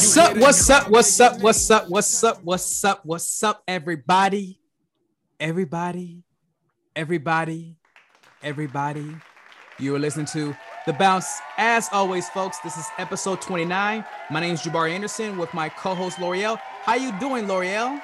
[0.00, 0.36] What's up?
[0.38, 0.88] What's up?
[0.88, 1.40] What's up?
[1.42, 1.90] What's up?
[1.90, 2.40] What's up?
[2.42, 3.04] What's up?
[3.04, 4.58] What's up, everybody?
[5.38, 6.24] Everybody,
[6.96, 7.76] everybody,
[8.42, 9.14] everybody.
[9.78, 10.56] You are listening to
[10.86, 11.42] The Bounce.
[11.58, 14.02] As always, folks, this is episode 29.
[14.30, 16.58] My name is Jabari Anderson with my co-host Loreal.
[16.82, 18.00] How you doing, Loreal?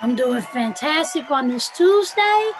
[0.00, 2.50] I'm doing fantastic on this Tuesday.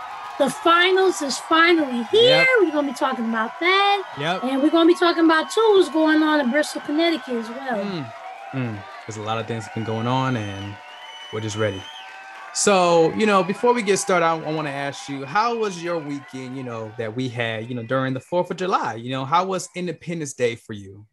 [0.40, 2.38] The finals is finally here.
[2.38, 2.46] Yep.
[2.62, 4.14] We're gonna be talking about that.
[4.18, 4.42] Yep.
[4.42, 7.84] And we're gonna be talking about too what's going on in Bristol, Connecticut as well.
[7.84, 8.12] Mm,
[8.52, 8.78] mm.
[9.06, 10.74] There's a lot of things that been going on, and
[11.32, 11.82] we're just ready.
[12.54, 15.82] So, you know, before we get started, I, I want to ask you, how was
[15.82, 16.56] your weekend?
[16.56, 18.94] You know, that we had, you know, during the Fourth of July.
[18.94, 21.06] You know, how was Independence Day for you?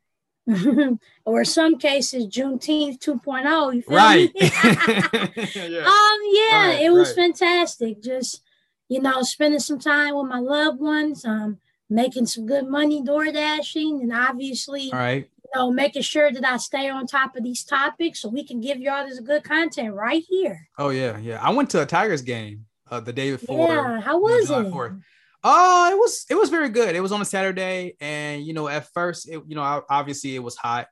[1.26, 3.76] or some cases, Juneteenth 2.0.
[3.76, 4.34] You feel Right.
[4.34, 4.42] me?
[4.42, 5.86] yeah.
[5.86, 7.16] Um, yeah, Right, it was right.
[7.16, 8.04] fantastic.
[8.04, 8.42] Just
[8.90, 13.26] you know, spending some time with my loved ones, um, making some good money door
[13.32, 15.30] dashing, and obviously, All right.
[15.54, 18.62] You know, making sure that I stay on top of these topics so we can
[18.62, 20.68] give y'all this good content right here.
[20.78, 21.40] Oh yeah, yeah.
[21.42, 23.68] I went to a Tigers game uh, the day before.
[23.68, 24.54] yeah, how was it?
[24.54, 25.02] 4th.
[25.44, 26.96] Oh, it was it was very good.
[26.96, 30.36] It was on a Saturday, and you know, at first, it you know, I- obviously
[30.36, 30.88] it was hot,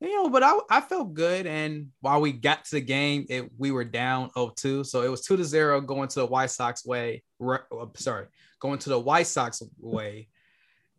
[0.00, 1.46] you know, but I I felt good.
[1.46, 5.22] And while we got to the game, it we were down 0-2, so it was
[5.22, 7.22] two to zero going to the White Sox way.
[7.38, 8.26] Re- uh, sorry,
[8.60, 10.28] going to the White Sox way,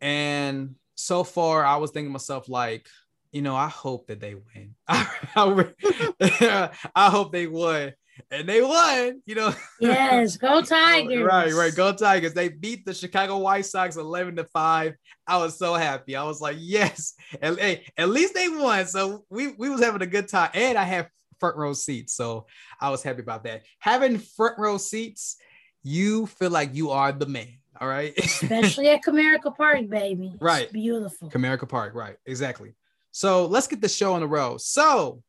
[0.00, 2.86] and so far, I was thinking to myself like.
[3.32, 4.74] You know, I hope that they win.
[4.88, 5.08] I,
[6.96, 7.92] I hope they won,
[8.30, 9.22] and they won.
[9.24, 11.22] You know, Yes, go Tigers.
[11.24, 11.74] Right, right.
[11.74, 12.34] Go Tigers.
[12.34, 14.94] They beat the Chicago White Sox 11 to 5.
[15.26, 16.16] I was so happy.
[16.16, 17.14] I was like, yes.
[17.40, 18.86] And hey, at least they won.
[18.86, 20.50] So we, we was having a good time.
[20.54, 22.14] And I have front row seats.
[22.14, 22.46] So
[22.80, 23.62] I was happy about that.
[23.78, 25.36] Having front row seats,
[25.82, 27.59] you feel like you are the man.
[27.78, 28.12] All right.
[28.18, 30.32] Especially at Comerica Park, baby.
[30.34, 30.72] It's Right.
[30.72, 31.30] beautiful.
[31.30, 32.16] Comerica Park, right?
[32.26, 32.74] Exactly.
[33.12, 34.60] So let's get the show on the road.
[34.60, 35.22] So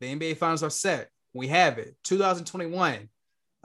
[0.00, 1.10] the NBA finals are set.
[1.32, 1.96] We have it.
[2.04, 3.08] 2021.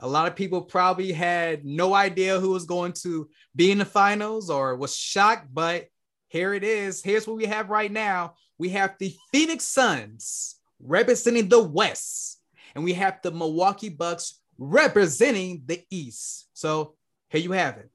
[0.00, 3.84] A lot of people probably had no idea who was going to be in the
[3.84, 5.86] finals or was shocked, but
[6.28, 7.02] here it is.
[7.02, 8.34] Here's what we have right now.
[8.58, 12.40] We have the Phoenix Suns representing the West,
[12.74, 16.48] and we have the Milwaukee Bucks representing the East.
[16.52, 16.96] So
[17.28, 17.88] here you have it.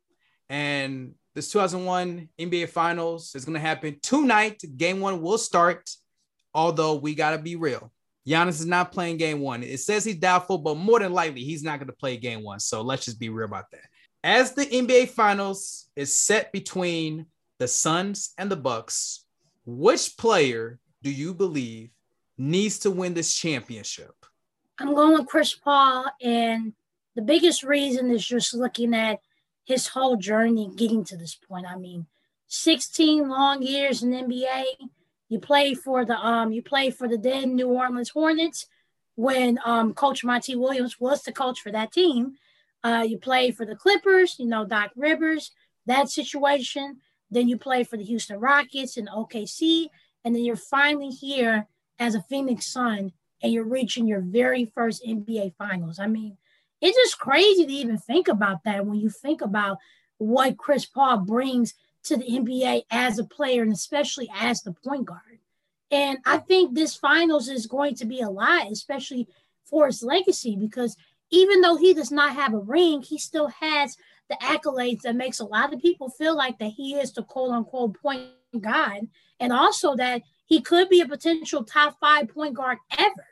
[0.49, 4.61] And this 2001 NBA Finals is going to happen tonight.
[4.75, 5.89] Game one will start,
[6.53, 7.91] although we got to be real.
[8.27, 9.63] Giannis is not playing game one.
[9.63, 12.59] It says he's doubtful, but more than likely, he's not going to play game one.
[12.59, 13.85] So let's just be real about that.
[14.23, 17.27] As the NBA Finals is set between
[17.59, 19.25] the Suns and the Bucks,
[19.65, 21.91] which player do you believe
[22.37, 24.13] needs to win this championship?
[24.79, 26.73] I'm going with Chris Paul, and
[27.15, 29.19] the biggest reason is just looking at
[29.67, 31.65] his whole journey getting to this point.
[31.67, 32.07] I mean,
[32.47, 34.63] 16 long years in NBA.
[35.27, 38.67] You play for the um, you play for the then New Orleans Hornets
[39.15, 42.37] when um, Coach Monty Williams was the coach for that team.
[42.81, 45.51] Uh, you play for the Clippers, you know Doc Rivers,
[45.85, 47.01] that situation.
[47.29, 49.87] Then you play for the Houston Rockets and OKC,
[50.23, 51.67] and then you're finally here
[51.99, 53.11] as a Phoenix Sun
[53.43, 55.99] and you're reaching your very first NBA finals.
[55.99, 56.37] I mean,
[56.81, 59.77] it's just crazy to even think about that when you think about
[60.17, 61.73] what Chris Paul brings
[62.03, 65.39] to the NBA as a player and especially as the point guard.
[65.91, 69.27] And I think this finals is going to be a lot, especially
[69.65, 70.95] for his legacy, because
[71.29, 73.97] even though he does not have a ring, he still has
[74.29, 77.51] the accolades that makes a lot of people feel like that he is the quote
[77.51, 78.29] unquote point
[78.59, 79.07] guard,
[79.39, 83.25] and also that he could be a potential top five point guard ever.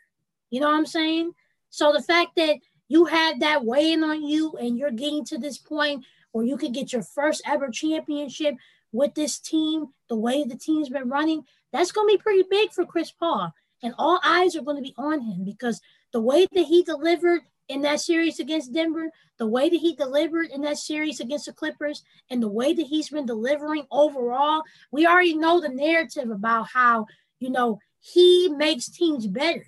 [0.49, 1.31] You know what I'm saying?
[1.69, 2.57] So the fact that
[2.87, 6.73] you have that weighing on you and you're getting to this point where you could
[6.73, 8.55] get your first ever championship
[8.91, 12.71] with this team, the way the team's been running, that's going to be pretty big
[12.71, 13.53] for Chris Paul.
[13.83, 15.81] And all eyes are going to be on him because
[16.11, 20.47] the way that he delivered in that series against Denver, the way that he delivered
[20.47, 25.05] in that series against the Clippers, and the way that he's been delivering overall, we
[25.07, 27.05] already know the narrative about how,
[27.39, 29.65] you know, he makes teams better.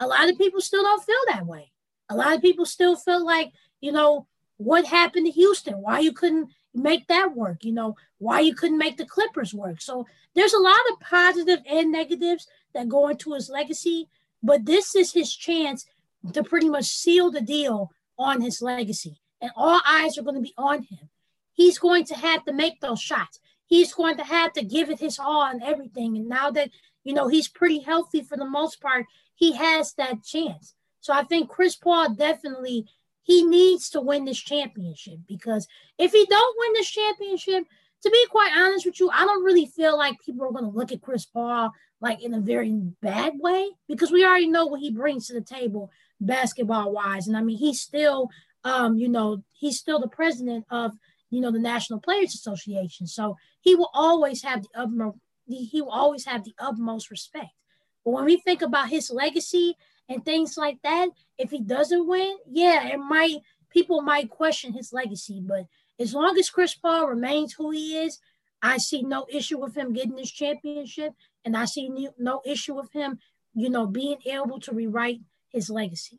[0.00, 1.70] A lot of people still don't feel that way.
[2.10, 4.26] A lot of people still feel like, you know,
[4.56, 5.74] what happened to Houston?
[5.74, 7.64] Why you couldn't make that work?
[7.64, 9.80] You know, why you couldn't make the Clippers work?
[9.80, 14.08] So there's a lot of positive and negatives that go into his legacy,
[14.42, 15.86] but this is his chance
[16.32, 19.20] to pretty much seal the deal on his legacy.
[19.40, 21.08] And all eyes are going to be on him.
[21.52, 23.40] He's going to have to make those shots.
[23.66, 26.16] He's going to have to give it his all and everything.
[26.16, 26.70] And now that,
[27.04, 30.74] you know, he's pretty healthy for the most part, he has that chance.
[31.00, 32.86] So I think Chris Paul definitely
[33.22, 35.66] he needs to win this championship because
[35.98, 37.64] if he don't win this championship,
[38.02, 40.76] to be quite honest with you, I don't really feel like people are going to
[40.76, 41.70] look at Chris Paul
[42.00, 45.42] like in a very bad way because we already know what he brings to the
[45.42, 47.28] table basketball wise.
[47.28, 48.30] And I mean, he's still,
[48.64, 50.92] um, you know, he's still the president of,
[51.30, 53.06] you know, the National Players Association.
[53.06, 55.12] So he will always have the
[55.46, 57.50] he will always have the utmost respect.
[58.04, 59.76] But when we think about his legacy
[60.10, 61.08] and things like that,
[61.38, 63.36] if he doesn't win, yeah, it might
[63.70, 65.40] people might question his legacy.
[65.40, 65.66] But
[65.98, 68.18] as long as Chris Paul remains who he is,
[68.60, 71.14] I see no issue with him getting this championship,
[71.44, 73.18] and I see no issue with him,
[73.54, 76.18] you know, being able to rewrite his legacy.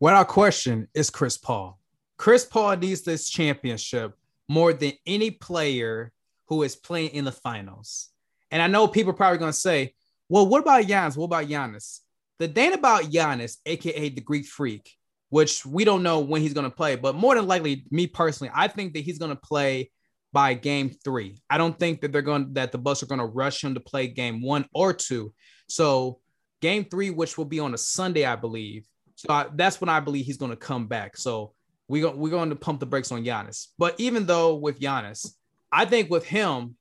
[0.00, 1.78] Without question, is Chris Paul.
[2.16, 4.16] Chris Paul needs this championship
[4.48, 6.12] more than any player
[6.46, 8.08] who is playing in the finals.
[8.50, 9.94] And I know people are probably going to say,
[10.28, 11.16] well, what about Giannis?
[11.16, 12.00] What about Giannis?
[12.38, 14.90] The thing about Giannis, aka the Greek Freak,
[15.30, 18.52] which we don't know when he's going to play, but more than likely, me personally,
[18.54, 19.90] I think that he's going to play
[20.32, 21.40] by game three.
[21.50, 23.80] I don't think that they're going that the Bucks are going to rush him to
[23.80, 25.32] play game one or two.
[25.68, 26.20] So
[26.60, 28.86] game three, which will be on a Sunday, I believe.
[29.16, 31.16] So I, that's when I believe he's going to come back.
[31.16, 31.54] So
[31.88, 33.68] we go, we're going to pump the brakes on Giannis.
[33.78, 35.34] But even though with Giannis,
[35.72, 36.76] I think with him,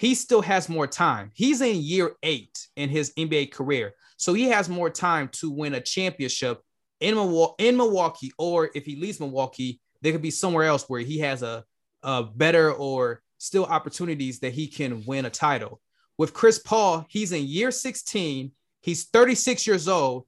[0.00, 1.30] he still has more time.
[1.34, 3.92] He's in year eight in his NBA career.
[4.16, 6.62] So he has more time to win a championship
[7.00, 11.02] in Milwaukee, in Milwaukee, or if he leaves Milwaukee, there could be somewhere else where
[11.02, 11.66] he has a,
[12.02, 15.82] a better or still opportunities that he can win a title.
[16.16, 18.52] With Chris Paul, he's in year 16.
[18.80, 20.24] He's 36 years old.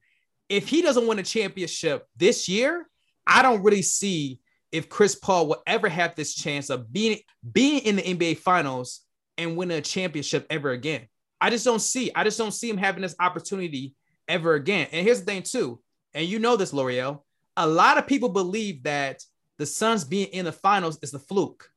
[0.50, 2.90] If he doesn't win a championship this year,
[3.26, 4.40] I don't really see
[4.70, 7.20] if Chris Paul will ever have this chance of being
[7.50, 9.00] being in the NBA finals
[9.42, 11.06] and winning a championship ever again.
[11.40, 12.10] I just don't see.
[12.14, 13.94] I just don't see him having this opportunity
[14.28, 14.88] ever again.
[14.92, 15.80] And here's the thing too,
[16.14, 17.22] and you know this, Loreal.
[17.56, 19.22] A lot of people believe that
[19.58, 21.68] the Suns being in the finals is a fluke.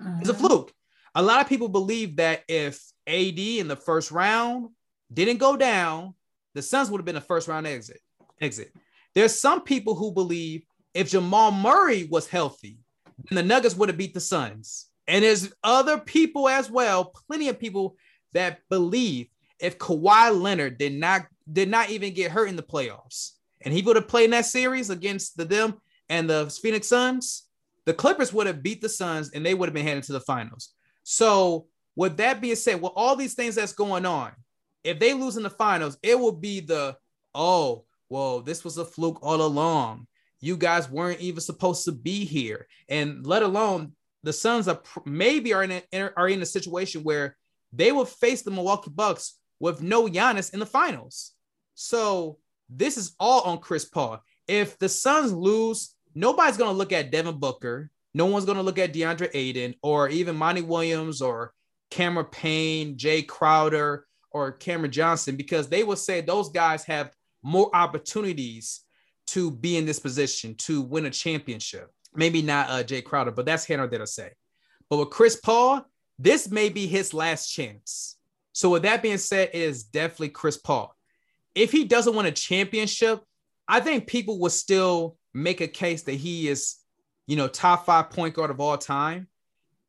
[0.00, 0.16] Uh-huh.
[0.20, 0.48] It's a uh-huh.
[0.48, 0.72] fluke.
[1.14, 4.70] A lot of people believe that if AD in the first round
[5.12, 6.14] didn't go down,
[6.54, 8.00] the Suns would have been a first round exit.
[8.40, 8.72] Exit.
[9.14, 10.64] There's some people who believe
[10.94, 12.78] if Jamal Murray was healthy,
[13.28, 14.86] then the Nuggets would have beat the Suns.
[15.12, 17.96] And there's other people as well, plenty of people
[18.32, 19.28] that believe
[19.60, 23.82] if Kawhi Leonard did not did not even get hurt in the playoffs, and he
[23.82, 25.74] would have played in that series against the them
[26.08, 27.46] and the Phoenix Suns,
[27.84, 30.20] the Clippers would have beat the Suns and they would have been headed to the
[30.20, 30.72] finals.
[31.02, 34.32] So, with that being said, with all these things that's going on,
[34.82, 36.96] if they lose in the finals, it will be the
[37.34, 40.06] oh, well, this was a fluke all along.
[40.40, 43.92] You guys weren't even supposed to be here, and let alone
[44.22, 47.36] the Suns are maybe are in a, are in a situation where
[47.72, 51.32] they will face the Milwaukee Bucks with no Giannis in the finals.
[51.74, 52.38] So
[52.68, 54.22] this is all on Chris Paul.
[54.46, 57.90] If the Suns lose, nobody's gonna look at Devin Booker.
[58.14, 61.52] No one's gonna look at DeAndre Ayton or even Monty Williams or
[61.90, 67.70] Cameron Payne, Jae Crowder, or Cameron Johnson because they will say those guys have more
[67.74, 68.80] opportunities
[69.28, 71.90] to be in this position to win a championship.
[72.14, 74.32] Maybe not uh, Jae Crowder, but that's Hannah that I say.
[74.90, 75.86] But with Chris Paul,
[76.18, 78.16] this may be his last chance.
[78.52, 80.94] So with that being said, it is definitely Chris Paul.
[81.54, 83.22] If he doesn't win a championship,
[83.66, 86.76] I think people will still make a case that he is,
[87.26, 89.28] you know, top five point guard of all time.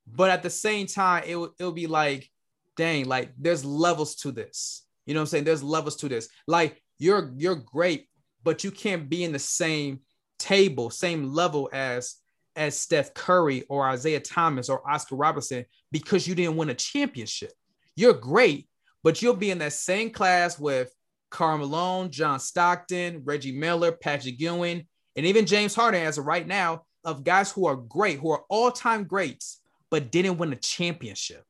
[0.08, 2.30] But at the same time, it will it'll be like,
[2.76, 4.86] dang, like there's levels to this.
[5.06, 5.44] You know what I'm saying?
[5.44, 6.30] There's levels to this.
[6.48, 8.08] Like you're you're great,
[8.44, 10.00] but you can't be in the same
[10.44, 12.16] table, same level as
[12.56, 17.52] as Steph Curry or Isiah Thomas or Oscar Robertson because you didn't win a championship.
[17.96, 18.68] You're great,
[19.04, 20.94] but you'll be in that same class with
[21.32, 24.86] Karl Malone, John Stockton, Reggie Miller, Patrick Ewing,
[25.16, 28.44] and even James Harden as of right now of guys who are great, who are
[28.50, 31.44] all-time greats, but didn't win a championship.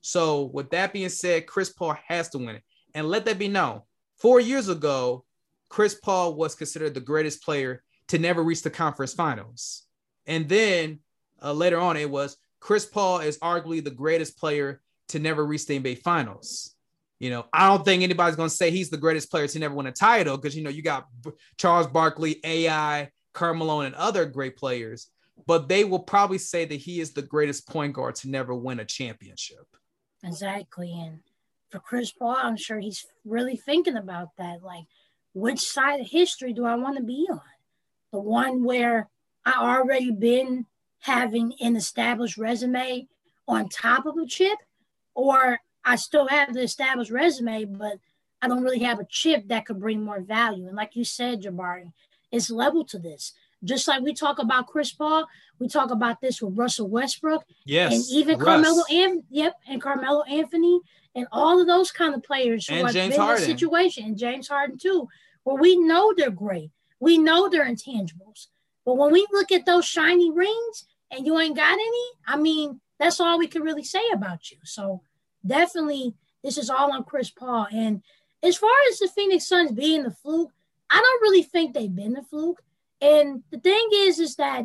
[0.00, 2.62] So with that being said, Chris Paul has to win it.
[2.94, 3.82] And let that be known.
[4.16, 5.24] Four years ago,
[5.68, 9.84] Chris Paul was considered the greatest player to never reach the conference finals.
[10.26, 11.00] And then
[11.42, 15.66] uh, later on, it was Chris Paul is arguably the greatest player to never reach
[15.66, 16.74] the NBA finals.
[17.18, 19.74] You know, I don't think anybody's going to say he's the greatest player to never
[19.74, 21.08] win a title because, you know, you got
[21.56, 25.10] Charles Barkley, AI, Karl Malone, and other great players,
[25.46, 28.78] but they will probably say that he is the greatest point guard to never win
[28.78, 29.66] a championship.
[30.22, 30.92] Exactly.
[30.92, 31.20] And
[31.70, 34.62] for Chris Paul, I'm sure he's really thinking about that.
[34.62, 34.84] Like,
[35.34, 37.40] which side of history do I want to be on?
[38.12, 39.08] The one where
[39.44, 40.66] I already been
[41.00, 43.06] having an established resume
[43.46, 44.58] on top of a chip,
[45.14, 47.94] or I still have the established resume, but
[48.42, 50.66] I don't really have a chip that could bring more value.
[50.66, 51.92] And like you said, Jabari,
[52.30, 53.32] it's level to this.
[53.64, 55.26] Just like we talk about Chris Paul,
[55.58, 57.44] we talk about this with Russell Westbrook.
[57.64, 57.92] Yes.
[57.92, 58.46] And even Russ.
[58.46, 60.80] Carmelo and yep, and Carmelo Anthony
[61.14, 63.42] and all of those kind of players who And have James in Harden.
[63.42, 65.08] a situation, and James Harden too,
[65.42, 66.70] where we know they're great.
[67.00, 68.46] We know they're intangibles.
[68.84, 72.80] But when we look at those shiny rings and you ain't got any, I mean,
[72.98, 74.58] that's all we can really say about you.
[74.64, 75.02] So
[75.46, 77.66] definitely this is all on Chris Paul.
[77.72, 78.02] And
[78.42, 80.52] as far as the Phoenix Suns being the fluke,
[80.90, 82.62] I don't really think they've been the fluke.
[83.00, 84.64] And the thing is, is that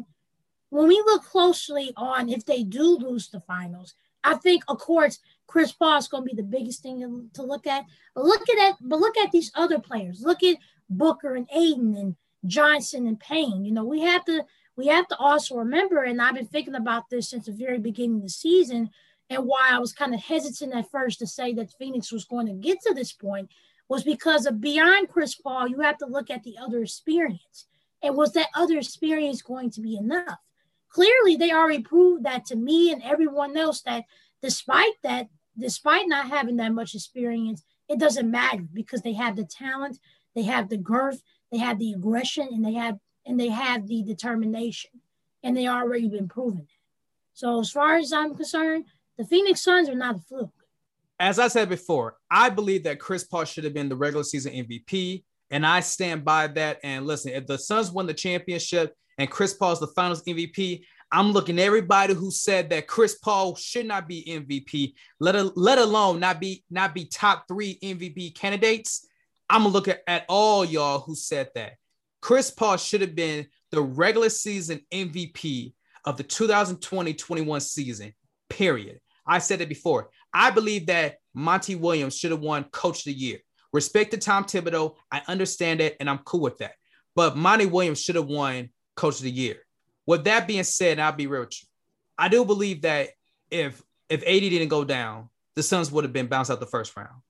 [0.70, 5.20] when we look closely on if they do lose the finals, I think, of course,
[5.48, 7.84] Chris Paul is going to be the biggest thing to, look at.
[8.16, 8.76] But look at that.
[8.82, 10.22] But look at these other players.
[10.22, 10.58] Look at
[10.90, 13.64] Booker and Ayton and Johnson and Payne.
[13.64, 14.44] You know, we have to
[14.76, 18.18] we have to also remember, and I've been thinking about this since the very beginning
[18.18, 18.90] of the season,
[19.30, 22.48] and why I was kind of hesitant at first to say that Phoenix was going
[22.48, 23.50] to get to this point
[23.88, 27.68] was because of beyond Chris Paul, you have to look at the other experience.
[28.02, 30.40] And was that other experience going to be enough?
[30.90, 34.04] Clearly, they already proved that to me and everyone else that
[34.42, 39.46] despite that, despite not having that much experience, it doesn't matter because they have the
[39.46, 40.00] talent,
[40.36, 41.22] they have the girth,
[41.54, 44.92] they have the aggression, and they have and they have the determination,
[45.44, 46.68] and they already been proven that.
[47.34, 48.86] So as far as I'm concerned,
[49.18, 50.50] the Phoenix Suns are not a fluke.
[51.20, 54.54] As I said before, I believe that Chris Paul should have been the regular season
[54.54, 56.80] MVP, and I stand by that.
[56.84, 61.32] And listen, if the Suns won the championship and Chris Paul's the Finals MVP, I'm
[61.32, 65.78] looking at everybody who said that Chris Paul should not be MVP, let, a, let
[65.78, 69.08] alone not be not be top three MVP candidates.
[69.50, 71.74] I'm gonna look at, at all y'all who said that.
[72.22, 75.74] Chris Paul should have been the regular season MVP
[76.06, 78.14] of the 2020-21 season.
[78.50, 79.00] Period.
[79.26, 80.10] I said it before.
[80.34, 83.40] I believe that Monty Williams should have won Coach of the Year.
[83.72, 84.96] Respect to Tom Thibodeau.
[85.12, 86.74] I understand it, and I'm cool with that.
[87.16, 89.58] But Monty Williams should have won Coach of the Year.
[90.06, 91.68] With that being said, I'll be real with you.
[92.18, 93.10] I do believe that
[93.50, 96.96] if if AD didn't go down, the Suns would have been bounced out the first
[96.96, 97.22] round.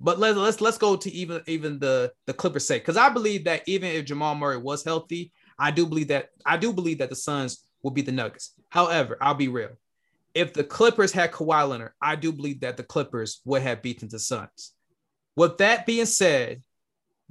[0.00, 3.44] But let's let's let's go to even even the the Clippers sake because I believe
[3.44, 7.08] that even if Jamal Murray was healthy, I do believe that I do believe that
[7.08, 8.52] the Suns will beat the Nuggets.
[8.68, 9.70] However, I'll be real.
[10.34, 14.08] If the Clippers had Kawhi Leonard, I do believe that the Clippers would have beaten
[14.08, 14.74] the Suns.
[15.34, 16.62] With that being said,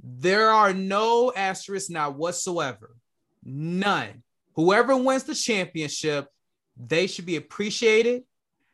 [0.02, 2.96] there are no asterisks now whatsoever.
[3.44, 4.24] None.
[4.54, 6.26] Whoever wins the championship,
[6.76, 8.24] they should be appreciated.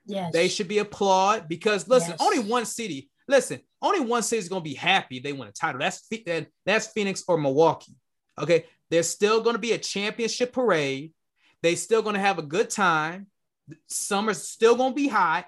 [0.07, 0.33] Yes.
[0.33, 2.21] They should be applauded because listen, Yes.
[2.21, 3.11] only one city.
[3.29, 5.81] Listen, only one city is going to be happy they win a title.
[5.81, 6.09] That's
[6.65, 7.97] that's Phoenix or Milwaukee.
[8.41, 11.13] Okay, there's still going to be a championship parade.
[11.63, 13.27] They still going to have a good time.
[13.89, 15.47] Summer's still going to be hot,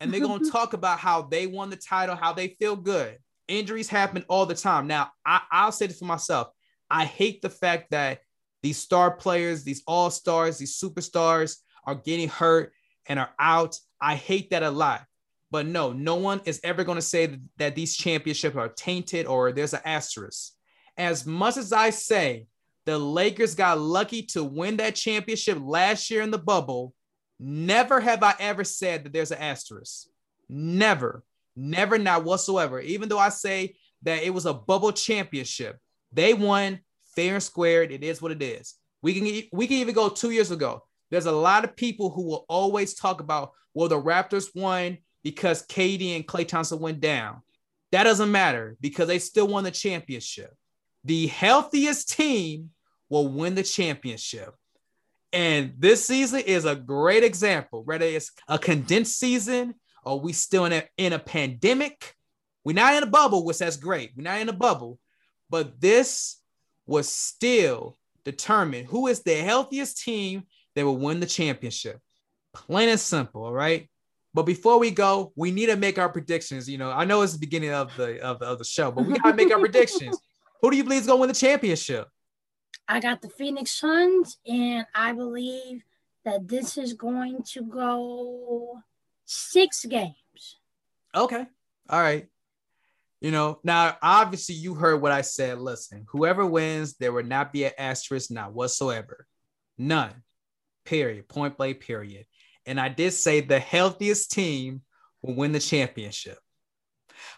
[0.00, 3.18] and they're going to talk about how they won the title, how they feel good.
[3.48, 4.86] Injuries happen all the time.
[4.86, 6.48] Now, I, I'll say this for myself.
[6.90, 8.20] I hate the fact that
[8.62, 12.72] these star players, these all stars, these superstars are getting hurt
[13.06, 13.78] and are out.
[14.00, 15.04] I hate that a lot.
[15.54, 19.52] But no, no one is ever going to say that, these championships are tainted or
[19.52, 20.52] there's an asterisk.
[20.96, 22.48] As much as I say
[22.86, 26.92] the Lakers got lucky to win that championship last year in the bubble,
[27.38, 30.08] never have I ever said that there's an asterisk.
[30.48, 31.22] Never,
[31.54, 32.80] never, not whatsoever.
[32.80, 35.78] Even though I say that it was a bubble championship,
[36.12, 36.80] they won
[37.14, 37.92] fair and squared.
[37.92, 38.74] It is what it is.
[39.02, 40.82] We can we can even go two years ago.
[41.12, 45.66] There's a lot of people who will always talk about, well, the Raptors won because
[45.66, 47.42] KD and Klay Thompson went down.
[47.90, 50.54] That doesn't matter because they still won the championship.
[51.02, 52.70] The healthiest team
[53.08, 54.54] will win the championship.
[55.32, 60.66] And this season is a great example, whether it's a condensed season or we still
[60.66, 62.14] in a, in a pandemic.
[62.64, 64.12] We're not in a bubble, which that's great.
[64.16, 64.98] We're not in a bubble,
[65.50, 66.40] but this
[66.86, 72.00] was still determined who is the healthiest team that will win the championship.
[72.52, 73.88] Plain and simple, all right.
[74.34, 76.68] But before we go, we need to make our predictions.
[76.68, 79.06] You know, I know it's the beginning of the of the, of the show, but
[79.06, 80.18] we gotta make our predictions.
[80.60, 82.08] Who do you believe is gonna win the championship?
[82.88, 85.82] I got the Phoenix Suns, and I believe
[86.24, 88.82] that this is going to go
[89.24, 90.14] six games.
[91.14, 91.46] Okay.
[91.88, 92.26] All right.
[93.20, 95.58] You know, now obviously you heard what I said.
[95.58, 99.26] Listen, whoever wins, there will not be an asterisk, not whatsoever.
[99.78, 100.22] None.
[100.84, 101.28] Period.
[101.28, 102.26] Point blank, period.
[102.66, 104.82] And I did say the healthiest team
[105.22, 106.38] will win the championship.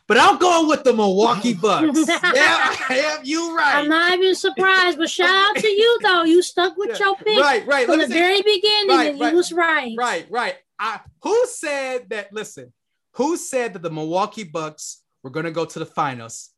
[0.09, 2.07] But I'm going with the Milwaukee Bucks.
[2.09, 3.77] yeah, yeah, you right.
[3.77, 6.23] I'm not even surprised, but shout out to you though.
[6.25, 7.87] You stuck with your pick Right, right.
[7.87, 9.95] from Let the very beginning, Right, and right, you was right.
[9.99, 10.55] Right, right.
[10.79, 12.33] I, who said that?
[12.33, 12.73] Listen,
[13.15, 16.51] who said that the Milwaukee Bucks were going to go to the finals?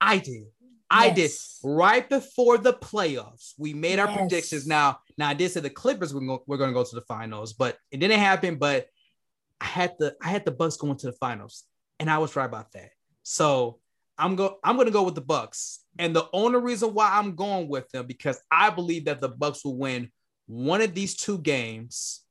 [0.00, 0.46] I did.
[0.90, 1.30] I did
[1.64, 3.54] right before the playoffs.
[3.56, 4.18] We made our yes.
[4.18, 4.66] predictions.
[4.66, 7.76] Now, now I did say the Clippers were going, to go to the finals, but
[7.90, 8.56] it didn't happen.
[8.56, 8.86] But
[9.60, 11.64] I had the I had the Bucks going to the finals,
[12.00, 12.90] and I was right about that.
[13.22, 13.78] So
[14.18, 17.34] I'm go I'm going to go with the Bucks, and the only reason why I'm
[17.34, 20.10] going with them because I believe that the Bucks will win
[20.46, 22.24] one of these two games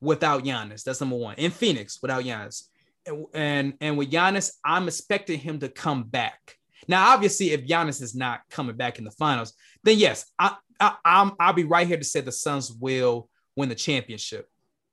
[0.00, 0.82] without Giannis.
[0.82, 2.64] That's number one in Phoenix without Giannis,
[3.06, 6.56] and and, and with Giannis, I'm expecting him to come back.
[6.90, 9.52] Now, obviously, if Giannis is not coming back in the finals,
[9.84, 13.68] then yes, I, I I'm I'll be right here to say the Suns will win
[13.68, 14.48] the championship.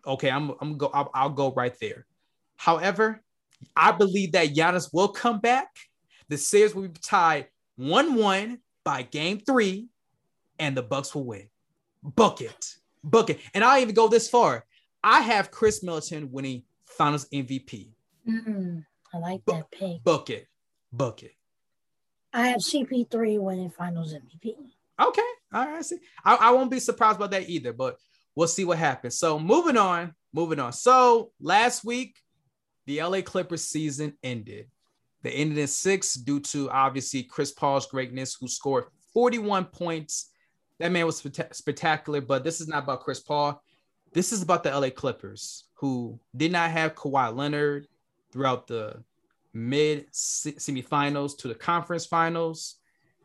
[0.06, 2.06] Okay, I'm I'm go I'll, I'll go right there.
[2.56, 3.24] However,
[3.76, 5.70] I believe that Giannis will come back.
[6.30, 9.88] The series will be tied one-one by Game Three,
[10.60, 11.50] and the Bucks will win.
[12.04, 14.66] Book it, book it, and I'll even go this far.
[15.04, 17.90] I have Khris Middleton winning Finals MVP.
[18.30, 18.86] Mm-mm,
[19.16, 20.04] I like that pick.
[20.04, 20.46] Book it,
[20.94, 21.34] book it.
[22.38, 24.54] I have CP3 winning Finals MVP.
[25.02, 25.84] Okay, all right.
[25.84, 27.98] See, I, I won't be surprised about that either, but
[28.36, 29.18] we'll see what happens.
[29.18, 30.72] So moving on, moving on.
[30.72, 32.16] So last week,
[32.86, 34.68] the LA Clippers season ended.
[35.24, 40.30] They ended in six due to obviously Chris Paul's greatness, who scored 41 points.
[40.78, 43.64] That man was spectacular, but this is not about Chris Paul.
[44.14, 47.88] This is about the LA Clippers, who did not have Kawhi Leonard
[48.32, 49.04] throughout the
[49.58, 52.76] mid semifinals to the conference finals.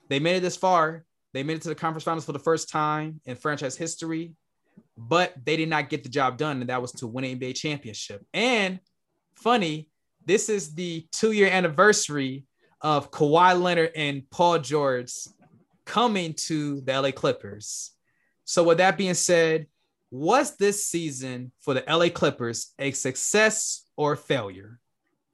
[0.09, 1.05] They made it this far.
[1.35, 4.33] They made it to the conference finals for the first time in franchise history,
[4.97, 7.55] but they did not get the job done, and that was to win an NBA
[7.55, 8.25] championship.
[8.35, 8.81] And
[9.37, 9.89] funny,
[10.25, 12.45] this is the two year anniversary
[12.81, 15.13] of Kawhi Leonard and Paul George
[15.85, 17.93] coming to the LA Clippers.
[18.45, 19.67] So, with that being said,
[20.11, 24.79] was this season for the LA Clippers a success or failure?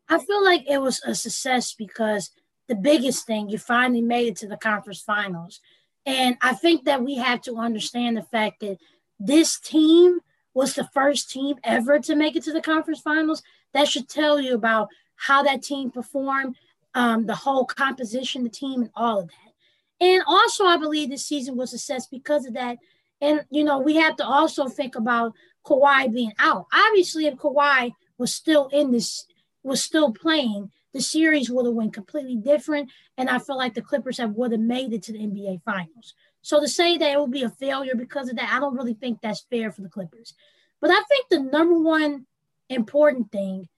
[0.09, 2.31] I feel like it was a success because
[2.69, 5.61] the biggest thing, you finally made it to the conference finals.
[6.07, 8.79] And I think that we have to understand the fact that
[9.19, 10.21] this team
[10.55, 13.43] was the first team ever to make it to the conference finals.
[13.75, 16.57] That should tell you about how that team performed,
[16.95, 19.53] um, the whole composition, the team, and all of that.
[20.01, 22.79] And also, I believe this season was a success because of that.
[23.21, 25.35] And, you know, we have to also think about
[25.67, 26.67] Kawhi being out.
[26.73, 29.27] Obviously, if Kawhi was still in this
[29.63, 32.91] was still playing, the series would have went completely different.
[33.17, 36.15] And I feel like the Clippers have would have made it to the NBA finals.
[36.43, 38.95] So to say that it will be a failure because of that, I don't really
[38.95, 40.35] think that's fair for the Clippers.
[40.81, 42.27] But I think the number one
[42.69, 43.69] important thing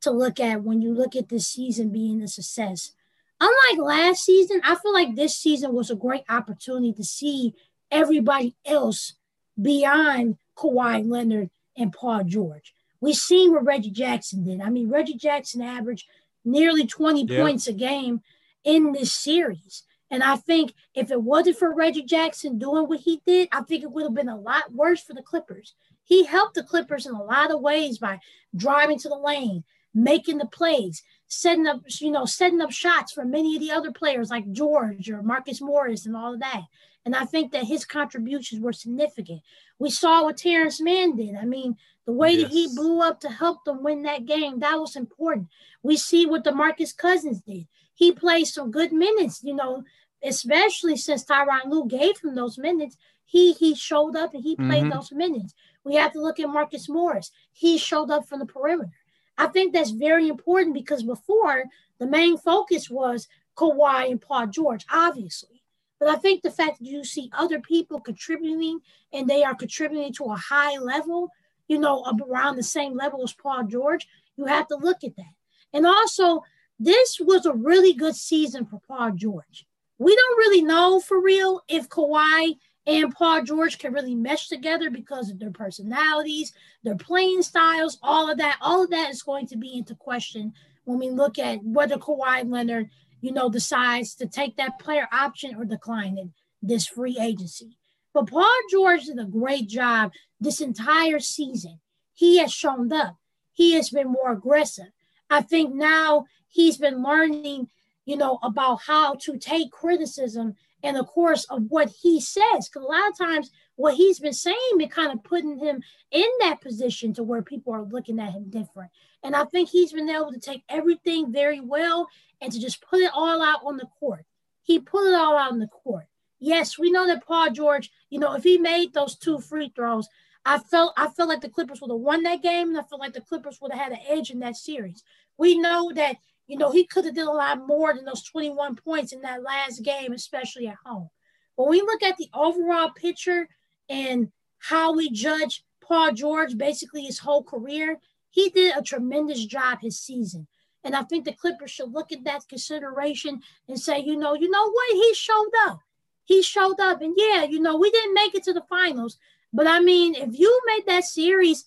[0.00, 2.92] to look at when you look at this season being a success,
[3.40, 7.54] unlike last season, I feel like this season was a great opportunity to see
[7.90, 9.14] everybody else
[9.60, 12.74] beyond Kawhi Leonard and Paul George.
[13.00, 14.60] We've seen what Reggie Jackson did.
[14.60, 16.08] I mean, Reggie Jackson averaged
[16.44, 17.42] nearly 20 yeah.
[17.42, 18.22] points a game
[18.64, 19.84] in this series.
[20.10, 23.82] And I think if it wasn't for Reggie Jackson doing what he did, I think
[23.82, 25.74] it would have been a lot worse for the Clippers.
[26.04, 28.20] He helped the Clippers in a lot of ways by
[28.56, 33.24] driving to the lane, making the plays, setting up, you know, setting up shots for
[33.24, 36.62] many of the other players like George or Marcus Morris and all of that.
[37.04, 39.42] And I think that his contributions were significant.
[39.78, 41.36] We saw what Terance Mann did.
[41.36, 41.76] I mean,
[42.08, 42.44] the way yes.
[42.44, 45.46] that he blew up to help them win that game, that was important.
[45.82, 47.66] We see what DeMarcus Cousins did.
[47.92, 49.84] He played some good minutes, you know,
[50.24, 52.96] especially since Tyronn Lue gave him those minutes.
[53.26, 54.88] He he showed up and he played mm-hmm.
[54.88, 55.52] those minutes.
[55.84, 57.30] We have to look at Marcus Morris.
[57.52, 58.90] He showed up from the perimeter.
[59.36, 61.64] I think that's very important because before
[61.98, 65.62] the main focus was Kawhi and Paul George, obviously.
[66.00, 68.80] But I think the fact that you see other people contributing
[69.12, 71.32] and they are contributing to a high level,
[71.68, 75.34] you know, around the same level as Paul George, you have to look at that.
[75.72, 76.42] And also,
[76.78, 79.66] this was a really good season for Paul George.
[79.98, 82.54] We don't really know for real if Kawhi
[82.86, 86.52] and Paul George can really mesh together because of their personalities,
[86.84, 88.58] their playing styles, all of that.
[88.60, 90.52] All of that is going to be into question
[90.84, 92.88] when we look at whether Kawhi Leonard
[93.20, 97.76] you know, decides to take that player option or decline in this free agency.
[98.14, 101.80] But Paul George did a great job this entire season.
[102.14, 103.16] He has shown up.
[103.52, 104.90] He has been more aggressive.
[105.30, 107.68] I think now he's been learning,
[108.06, 112.68] you know, about how to take criticism and the course of what he says.
[112.68, 116.26] Because a lot of times what he's been saying been kind of putting him in
[116.40, 118.90] that position to where people are looking at him different.
[119.22, 122.08] And I think he's been able to take everything very well
[122.40, 124.24] and to just put it all out on the court.
[124.62, 126.06] He put it all out on the court.
[126.40, 130.08] Yes, we know that Paul George, you know, if he made those two free throws,
[130.44, 133.00] I felt I felt like the Clippers would have won that game, and I felt
[133.00, 135.02] like the Clippers would have had an edge in that series.
[135.36, 136.16] We know that
[136.48, 139.42] you know, he could have did a lot more than those 21 points in that
[139.42, 141.10] last game, especially at home.
[141.56, 143.48] When we look at the overall picture
[143.88, 147.98] and how we judge Paul George basically his whole career,
[148.30, 150.46] he did a tremendous job his season.
[150.84, 154.48] And I think the Clippers should look at that consideration and say, you know, you
[154.48, 154.94] know what?
[154.94, 155.80] He showed up.
[156.28, 157.00] He showed up.
[157.00, 159.16] And yeah, you know, we didn't make it to the finals.
[159.50, 161.64] But I mean, if you made that series,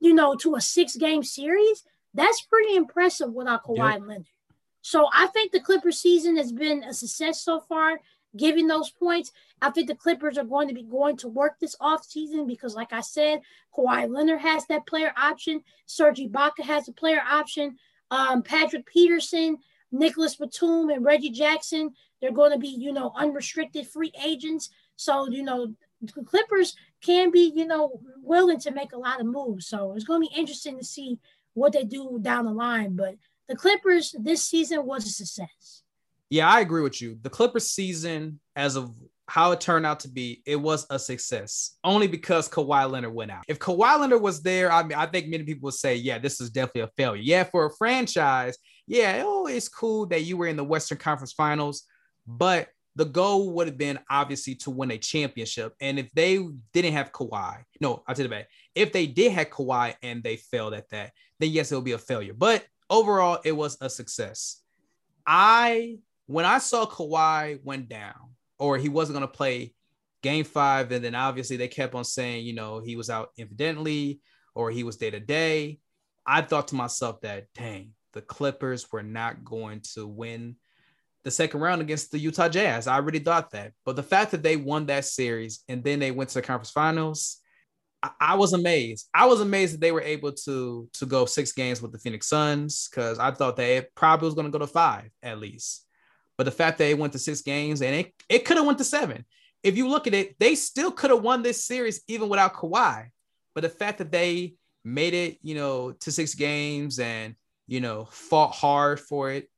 [0.00, 4.00] you know, to a six game series, that's pretty impressive without Kawhi yep.
[4.00, 4.26] Leonard.
[4.82, 8.00] So I think the Clippers season has been a success so far,
[8.36, 9.30] giving those points.
[9.62, 12.92] I think the Clippers are going to be going to work this offseason because, like
[12.92, 13.42] I said,
[13.76, 15.62] Kawhi Leonard has that player option.
[15.86, 17.76] Serge Ibaka has a player option.
[18.10, 19.58] Um, Patrick Peterson,
[19.92, 24.70] Nicolas Batum, and Reggie Jackson, they're going to be, you know, unrestricted free agents.
[24.96, 29.26] So, you know, the Clippers can be, you know, willing to make a lot of
[29.26, 29.66] moves.
[29.66, 31.18] So it's going to be interesting to see
[31.54, 32.96] what they do down the line.
[32.96, 33.16] But
[33.48, 35.82] the Clippers this season was a success.
[36.28, 37.18] Yeah, I agree with you.
[37.22, 38.94] The Clippers season, as of
[39.26, 43.30] how it turned out to be, it was a success only because Kawhi Leonard went
[43.30, 43.44] out.
[43.48, 46.40] If Kawhi Leonard was there, I mean, I think many people would say, yeah, this
[46.40, 47.22] is definitely a failure.
[47.22, 48.58] Yeah, for a franchise,
[48.90, 51.84] yeah, oh, it's cool that you were in the Western Conference Finals,
[52.26, 55.74] but the goal would have been obviously to win a championship.
[55.80, 58.48] And if they didn't have Kawhi, no, I'll tell you that.
[58.74, 61.92] If they did have Kawhi and they failed at that, then yes, it would be
[61.92, 62.34] a failure.
[62.36, 64.60] But overall, it was a success.
[65.24, 69.72] I when I saw Kawhi went down or he wasn't going to play
[70.20, 74.20] game five, and then obviously they kept on saying, you know, he was out incidentally
[74.52, 75.78] or he was day to day.
[76.26, 80.56] I thought to myself that, dang, the Clippers were not going to win
[81.22, 82.86] the second round against the Utah Jazz.
[82.86, 83.72] I already thought that.
[83.84, 86.70] But the fact that they won that series and then they went to the conference
[86.70, 87.38] finals,
[88.02, 89.08] I, I was amazed.
[89.12, 92.26] I was amazed that they were able to to go six games with the Phoenix
[92.26, 95.86] Suns because I thought they probably was going to go to five at least.
[96.38, 98.78] But the fact that they went to six games and it, it could have went
[98.78, 99.26] to seven.
[99.62, 103.08] If you look at it, they still could have won this series even without Kawhi.
[103.54, 107.34] But the fact that they made it, you know, to six games and
[107.70, 109.48] you know fought hard for it,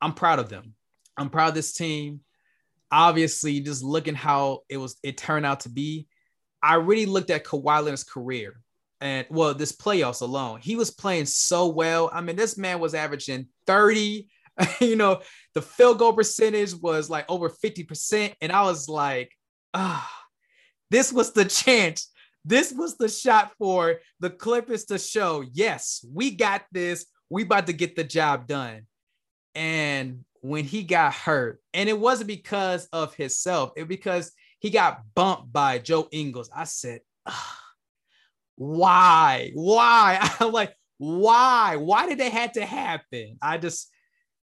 [0.00, 0.74] I'm proud of them.
[1.16, 2.20] I'm proud of this team.
[2.92, 6.06] Obviously, just looking how it was, it turned out to be.
[6.62, 8.60] I really looked at Kawhi Leonard's career
[9.00, 12.10] and well, this playoffs alone, he was playing so well.
[12.12, 14.28] I mean, this man was averaging 30.
[14.80, 15.20] you know,
[15.54, 18.32] the field goal percentage was like over 50%.
[18.40, 19.30] And I was like,
[19.74, 20.10] ah,
[20.90, 22.10] this was the chance.
[22.46, 27.06] This was the shot for the Clippers to show, yes, we got this.
[27.34, 28.82] We about to get the job done.
[29.56, 35.00] And when he got hurt, and it wasn't because of himself, it because he got
[35.16, 36.48] bumped by Joe Ingles.
[36.54, 37.00] I said,
[38.54, 39.50] why?
[39.54, 40.30] Why?
[40.40, 41.74] I'm like, why?
[41.74, 43.36] Why did they have to happen?
[43.42, 43.90] I just,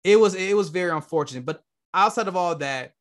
[0.04, 1.46] it was, it was very unfortunate.
[1.46, 1.62] But
[1.94, 2.92] outside of all that,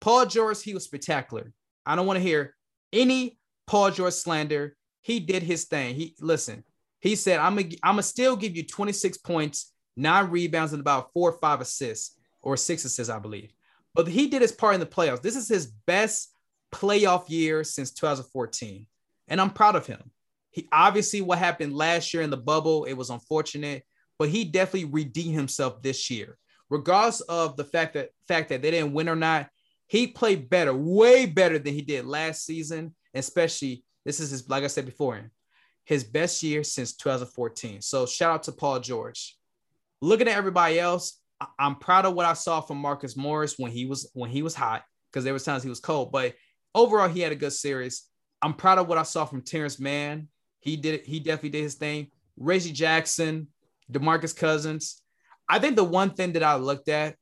[0.00, 1.52] Paul George, he was spectacular.
[1.86, 2.56] I don't want to hear
[2.92, 4.76] any Paul George slander.
[5.02, 5.94] He did his thing.
[5.94, 6.64] He listen.
[7.00, 11.12] He said, "I'm gonna, I'm gonna still give you 26 points, nine rebounds, and about
[11.12, 13.52] four or five assists or six assists, I believe.
[13.94, 15.22] But he did his part in the playoffs.
[15.22, 16.32] This is his best
[16.72, 18.86] playoff year since 2014.
[19.28, 20.10] And I'm proud of him.
[20.50, 23.84] He obviously what happened last year in the bubble, it was unfortunate,
[24.18, 26.38] but he definitely redeemed himself this year.
[26.70, 29.48] Regardless of the fact that fact that they didn't win or not,
[29.86, 34.64] he played better, way better than he did last season, especially this is his like
[34.64, 35.30] I said before,
[35.88, 37.80] his best year since 2014.
[37.80, 39.38] So shout out to Paul George.
[40.02, 41.18] Looking at everybody else,
[41.58, 44.54] I'm proud of what I saw from Marcus Morris when he was when he was
[44.54, 46.34] hot because there was times he was cold, but
[46.74, 48.06] overall he had a good series.
[48.42, 50.28] I'm proud of what I saw from Terance Mann.
[50.60, 51.06] He did it.
[51.06, 52.10] He definitely did his thing.
[52.36, 53.48] Reggie Jackson,
[53.90, 55.00] DeMarcus Cousins.
[55.48, 57.16] I think the one thing that I looked at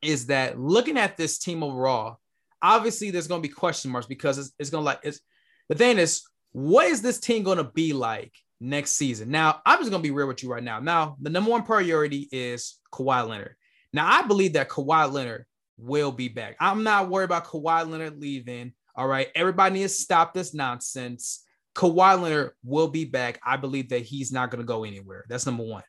[0.00, 2.18] is that looking at this team overall,
[2.62, 5.20] obviously there's going to be question marks because it's, it's going to like it's
[5.68, 9.30] the thing is what is this team going to be like next season.
[9.30, 10.80] Now, I'm just gonna be real with you right now.
[10.80, 13.56] Now, the number one priority is Kawhi Leonard.
[13.92, 15.44] Now, I believe that Kawhi Leonard
[15.78, 16.56] will be back.
[16.60, 18.72] I'm not worried about Kawhi Leonard leaving.
[18.94, 21.44] All right, everybody needs to stop this nonsense.
[21.74, 23.38] Kawhi Leonard will be back.
[23.44, 25.26] I believe that he's not going to go anywhere.
[25.28, 25.82] That's number one.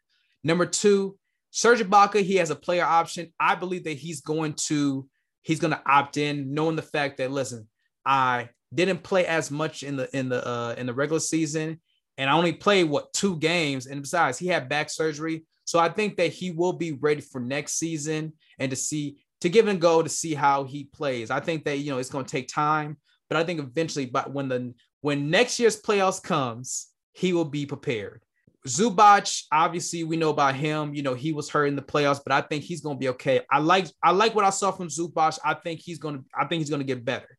[0.43, 1.17] Number two,
[1.51, 3.33] Serge Ibaka, he has a player option.
[3.39, 5.07] I believe that he's going to
[5.41, 7.69] he's going to opt in, knowing the fact that listen,
[8.05, 11.79] I didn't play as much in the in the uh, in the regular season,
[12.17, 13.87] and I only played what two games.
[13.87, 17.39] And besides, he had back surgery, so I think that he will be ready for
[17.39, 21.29] next season and to see to give and go to see how he plays.
[21.31, 22.97] I think that you know it's going to take time,
[23.29, 27.65] but I think eventually, but when the when next year's playoffs comes, he will be
[27.65, 28.23] prepared.
[28.67, 30.93] Zubac, obviously, we know about him.
[30.93, 33.41] You know, he was hurt in the playoffs, but I think he's gonna be okay.
[33.51, 35.39] I like I like what I saw from Zubac.
[35.43, 37.36] I think he's gonna I think he's gonna get better.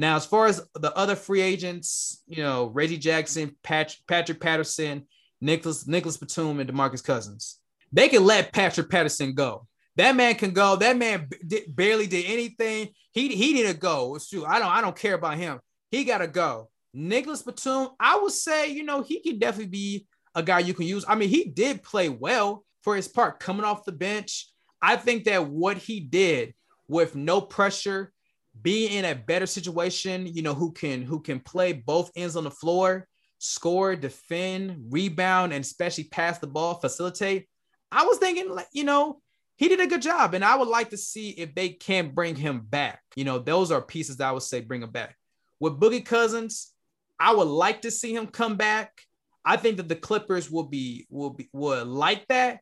[0.00, 5.06] Now, as far as the other free agents, you know, Reggie Jackson, Patrick, Patterson,
[5.42, 7.58] Nicolas Nicolas Batum, and DeMarcus Cousins,
[7.92, 9.66] they can let Patrick Patterson go.
[9.96, 10.76] That man can go.
[10.76, 12.88] That man b- barely did anything.
[13.12, 14.18] He he didn't go.
[14.26, 14.46] True.
[14.46, 15.60] I don't I don't care about him.
[15.90, 16.70] He got to go.
[16.94, 20.86] Nicolas Batum, I would say, you know, he can definitely be a guy you can
[20.86, 21.04] use.
[21.06, 24.48] I mean, he did play well for his part coming off the bench.
[24.80, 26.54] I think that what he did
[26.88, 28.14] with no pressure,
[28.62, 32.44] being in a better situation, you know, who can who can play both ends on
[32.44, 33.06] the floor,
[33.38, 37.46] score, defend, rebound, and especially pass the ball, facilitate.
[37.92, 39.20] I was thinking, like, you know,
[39.56, 42.34] he did a good job, and I would like to see if they can bring
[42.34, 43.02] him back.
[43.16, 45.16] You know, those are pieces that I would say bring him back.
[45.58, 46.72] With Boogie Cousins,
[47.18, 49.02] I would like to see him come back.
[49.44, 52.60] I think that the Clippers will be will be will like that,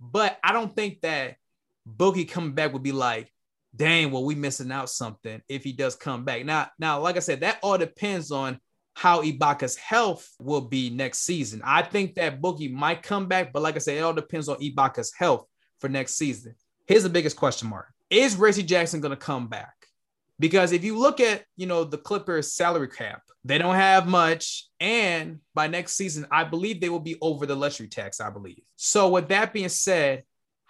[0.00, 1.36] but I don't think that
[1.88, 3.32] Boogie coming back would be like,
[3.76, 6.44] dang, well, we missing out something if he does come back.
[6.44, 8.58] Now, now, like I said, that all depends on
[8.94, 11.60] how Ibaka's health will be next season.
[11.64, 14.56] I think that Boogie might come back, but like I said, it all depends on
[14.56, 15.46] Ibaka's health
[15.80, 16.54] for next season.
[16.86, 19.74] Here's the biggest question mark: Is Reggie Jackson going to come back?
[20.38, 24.68] Because if you look at you know the Clippers salary cap, they don't have much.
[24.80, 28.62] And by next season, I believe they will be over the luxury tax, I believe.
[28.76, 30.24] So, with that being said,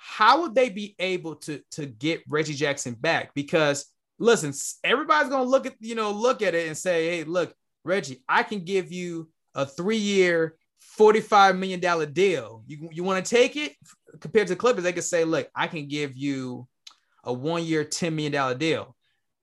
[0.07, 3.35] how would they be able to, to get Reggie Jackson back?
[3.35, 3.87] Because
[4.19, 4.53] listen,
[4.85, 8.43] everybody's gonna look at you know, look at it and say, hey, look, Reggie, I
[8.43, 10.57] can give you a three-year,
[10.99, 12.63] $45 million deal.
[12.67, 13.75] You, you want to take it?
[14.21, 16.67] Compared to Clippers, they could say, look, I can give you
[17.25, 18.97] a one-year, $10 million deal.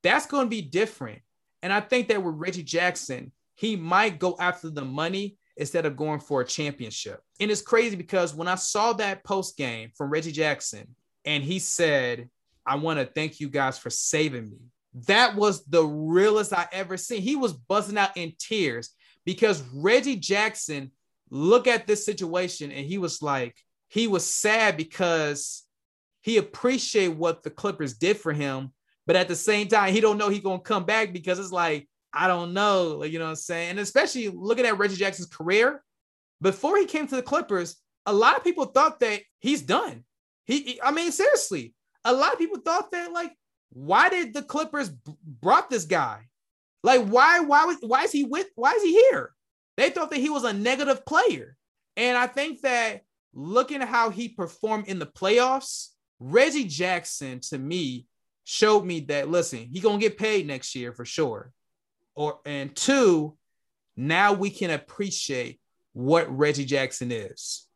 [0.04, 1.22] That's to be different
[1.64, 5.96] and I think that with Reggie Jackson, he might go after the money instead of
[5.96, 7.22] going for a championship.
[7.40, 11.60] And it's crazy because when I saw that post game from Reggie Jackson and he
[11.60, 12.30] said,
[12.66, 14.58] I want to thank you guys for saving me.
[15.08, 17.22] That was the realest I ever seen.
[17.22, 18.90] He was buzzing out in tears
[19.26, 20.92] because Reggie Jackson
[21.30, 23.56] look at this situation and he was like,
[23.90, 25.64] he was sad because
[26.22, 28.72] he appreciated what the Clippers did for him,
[29.06, 31.88] but at the same time, he don't know he gonna come back because it's like,
[32.14, 33.72] I don't know, like, you know what I'm saying?
[33.72, 35.84] And especially looking at Reggie Jackson's career,
[36.42, 40.04] before he came to the Clippers, a lot of people thought that he's done.
[40.46, 41.74] He, I mean, seriously,
[42.04, 43.32] a lot of people thought that, like,
[43.70, 46.28] why did the Clippers b- brought this guy?
[46.84, 49.32] Like, why, why was, why is he with, why is he here?
[49.78, 51.56] They thought that he was a negative player.
[51.96, 53.02] And I think that
[53.34, 58.06] looking at how he performed in the playoffs, Reggie Jackson to me
[58.44, 61.52] showed me that listen, he gonna get paid next year for sure.
[62.16, 63.38] Or and two,
[63.96, 65.60] now we can appreciate
[65.94, 67.68] what Reggie Jackson is.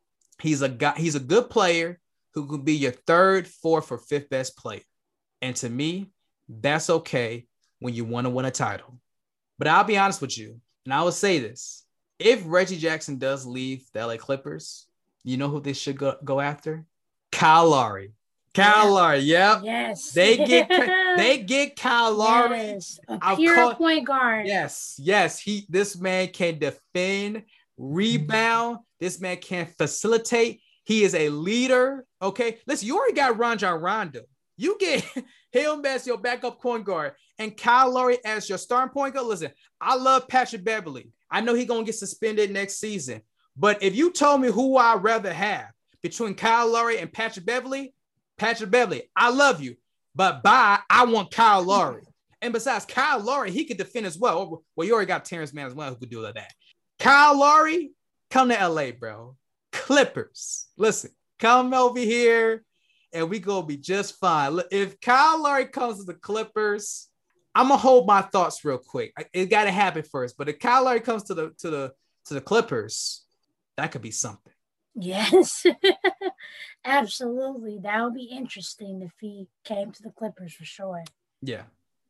[0.41, 1.99] He's a guy, he's a good player
[2.33, 4.81] who could be your third, fourth, or fifth best player.
[5.41, 6.11] And to me,
[6.47, 7.47] that's okay
[7.79, 8.99] when you want to win a title.
[9.57, 11.85] But I'll be honest with you, and I will say this:
[12.19, 14.87] if Reggie Jackson does leave the LA Clippers,
[15.23, 16.85] you know who they should go, go after?
[17.31, 18.13] Kyle Lowry.
[18.57, 19.61] Kyle Lowry, yep.
[19.63, 20.11] Yes.
[20.11, 20.67] They get
[21.17, 22.57] they get Kyle Lowry.
[22.57, 22.99] Yes.
[23.07, 24.47] A pure call, point guard.
[24.47, 25.39] Yes, yes.
[25.39, 27.43] He this man can defend,
[27.77, 28.79] rebound.
[28.99, 30.61] This man can facilitate.
[30.85, 32.05] He is a leader.
[32.21, 32.57] Okay.
[32.65, 34.21] Listen, you already got Rajon Rondo.
[34.57, 35.05] You get
[35.51, 39.27] him as your backup point guard and Kyle Lowry as your starting point guard.
[39.27, 41.11] Listen, I love Patrick Beverley.
[41.29, 43.21] I know he's gonna get suspended next season.
[43.55, 45.67] But if you told me who I'd rather have
[46.01, 47.93] between Kyle Lowry and Patrick Beverley,
[48.37, 49.75] Patrick Beverley, I love you,
[50.15, 52.03] but bye, I want Kyle Lowry.
[52.41, 54.63] And besides, Kyle Lowry, he could defend as well.
[54.75, 56.53] Well, you already got Terance Mann as well who could do that.
[56.99, 57.91] Kyle Lowry,
[58.29, 59.35] come to LA, bro.
[59.71, 60.67] Clippers.
[60.77, 62.63] Listen, come over here
[63.13, 64.59] and we gonna be just fine.
[64.71, 67.09] If Kyle Lowry comes to the Clippers,
[67.55, 69.13] I'm gonna hold my thoughts real quick.
[69.33, 70.37] It gotta happen first.
[70.37, 71.93] But if Kyle Lowry comes to the to the
[72.25, 73.25] to the Clippers,
[73.77, 74.53] that could be something.
[74.99, 75.63] Yes,
[76.85, 77.79] absolutely.
[77.83, 81.03] That would be interesting if he came to the Clippers for sure.
[81.41, 81.63] Yeah,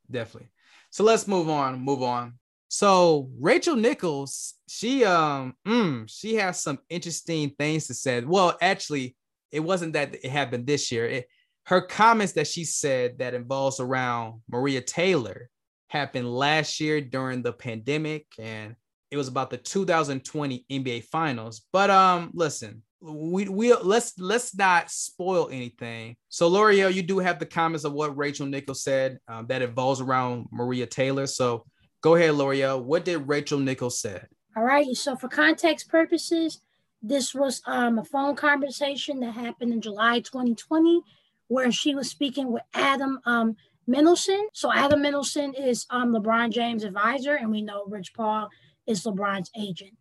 [0.10, 0.50] definitely.
[0.90, 1.82] So let's move on.
[1.82, 2.36] Move on.
[2.70, 8.22] So Rachel Nichols, she um, mm, she has some interesting things to say.
[8.22, 9.18] Well, actually,
[9.52, 11.06] it wasn't that it happened this year.
[11.06, 11.28] It,
[11.66, 15.50] her comments that she said that involves around Maria Taylor
[15.90, 18.76] happened last year during the pandemic, and
[19.12, 21.66] it was about the 2020 NBA Finals.
[21.72, 26.16] But um, listen, we we let's let's not spoil anything.
[26.30, 30.02] So Loreal, you do have the comments of what Rachel Nichols said um, that involves
[30.02, 31.28] around Maria Taylor.
[31.28, 31.66] So
[32.02, 32.84] go ahead, Loreal.
[32.84, 34.28] What did Rachel Nichols said?
[34.56, 34.96] All right.
[34.96, 36.62] So for context purposes,
[37.02, 41.02] This was um, a phone conversation that happened in July 2020,
[41.48, 44.48] where she was speaking with Adam um, Mendelsohn.
[44.54, 48.50] So Adam Mendelsohn is um, LeBron James' advisor, and we know Rich Paul
[48.88, 49.94] is LeBron's agent.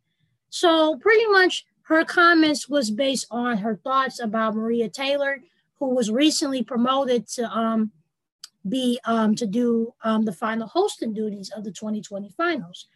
[0.50, 5.42] So pretty much her comments was based on her thoughts about Maria Taylor,
[5.78, 7.92] who was recently promoted to um,
[8.68, 12.86] be um, to do um, the final hosting duties of the 2020 finals.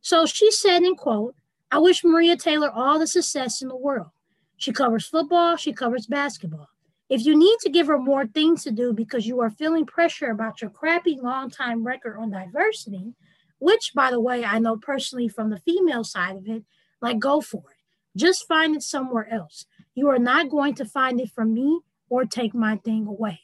[0.00, 1.34] So she said, in quote,
[1.70, 4.10] I wish Maria Taylor all the success in the world.
[4.56, 6.68] She covers football, she covers basketball.
[7.08, 10.30] If you need to give her more things to do because you are feeling pressure
[10.30, 13.14] about your crappy long time record on diversity,
[13.58, 16.64] which, by the way, I know personally from the female side of it,
[17.00, 18.18] like go for it.
[18.18, 19.66] Just find it somewhere else.
[19.94, 23.40] You are not going to find it from me or take my thing away.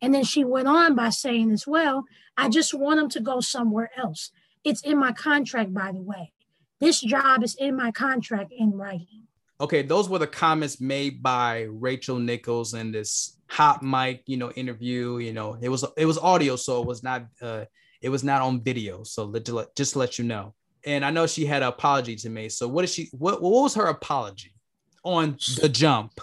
[0.00, 2.04] And then she went on by saying as well,
[2.36, 4.30] I just want them to go somewhere else.
[4.64, 6.32] It's in my contract, by the way.
[6.80, 9.24] This job is in my contract in writing.
[9.60, 14.52] Okay, those were the comments made by Rachel Nichols in this hot mic, you know,
[14.52, 15.18] interview.
[15.18, 17.64] You know, it was it was audio, so it was not uh
[18.00, 19.02] it was not on video.
[19.02, 19.32] So
[19.74, 20.54] just to let you know.
[20.84, 22.48] And I know she had an apology to me.
[22.48, 23.08] So what is she?
[23.12, 24.54] What what was her apology
[25.02, 26.20] on the jump?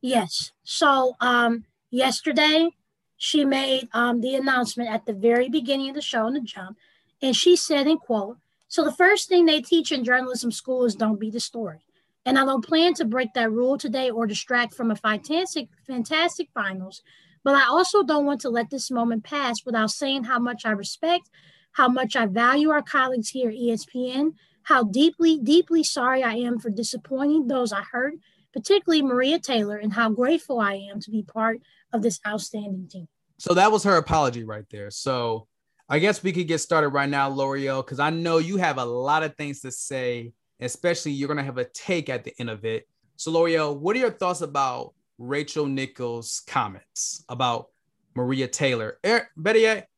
[0.00, 0.52] Yes.
[0.62, 2.70] So um yesterday
[3.16, 6.76] she made um, the announcement at the very beginning of the show on the jump,
[7.22, 10.96] and she said, in quote, so the first thing they teach in journalism school is
[10.96, 11.78] don't be the story.
[12.24, 16.48] And I don't plan to break that rule today or distract from a fantastic, fantastic
[16.52, 17.02] finals.
[17.44, 20.70] But I also don't want to let this moment pass without saying how much I
[20.70, 21.28] respect,
[21.72, 26.58] how much I value our colleagues here at ESPN, how deeply, deeply sorry I am
[26.58, 28.14] for disappointing those I hurt,
[28.52, 31.60] particularly Maria Taylor, and how grateful I am to be part
[31.92, 33.08] of this outstanding team.
[33.38, 34.90] So that was her apology right there.
[34.90, 35.48] So
[35.88, 38.84] I guess we could get started right now, Loreal, because I know you have a
[38.84, 42.64] lot of things to say, especially you're gonna have a take at the end of
[42.64, 42.88] it.
[43.16, 47.68] So Loreal, what are your thoughts about Rachel Nichols' comments about
[48.14, 48.98] Maria Taylor?
[49.06, 49.88] Er, better yet,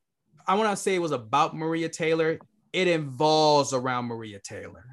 [0.46, 2.38] I want to say it was about Maria Taylor.
[2.74, 4.84] It involves around Maria Taylor.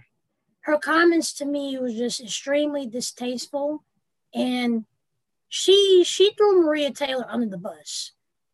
[0.62, 3.84] Her comments to me was just extremely distasteful,
[4.34, 4.86] and
[5.50, 8.14] she she threw Maria Taylor under the bus,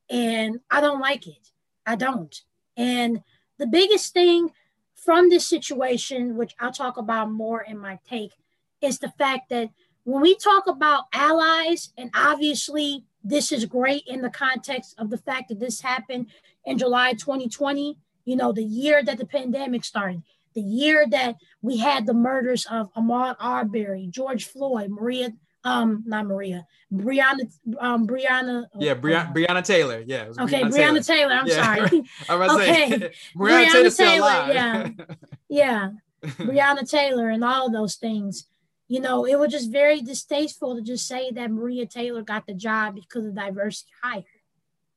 [0.10, 1.52] and I don't like it.
[1.86, 2.36] I don't.
[2.76, 3.22] And
[3.60, 4.50] the biggest thing
[4.96, 8.34] from this situation, which I'll talk about more in my take,
[8.82, 9.70] is the fact that
[10.08, 15.18] when we talk about allies, and obviously this is great in the context of the
[15.18, 16.28] fact that this happened
[16.64, 20.24] in July 2020, you know, the year that the pandemic started,
[20.56, 25.34] the year that we had the murders of Ahmaud Arbery, George Floyd, Maria
[25.66, 30.02] um not Maria, Breonna um Breonna oh, Yeah, Breonna, Breonna Taylor.
[30.06, 30.28] Yeah.
[30.40, 31.02] Okay, Breonna, Taylor.
[31.02, 31.34] Taylor.
[31.34, 31.76] I'm yeah.
[31.76, 32.04] sorry.
[32.30, 32.90] I was okay.
[32.90, 34.90] Say, Breonna, Breonna Taylor, yeah.
[35.50, 35.90] Yeah.
[36.24, 38.48] Breonna Taylor and all of those things.
[38.88, 42.54] You know, it was just very distasteful to just say that Maria Taylor got the
[42.54, 44.24] job because of diversity hire.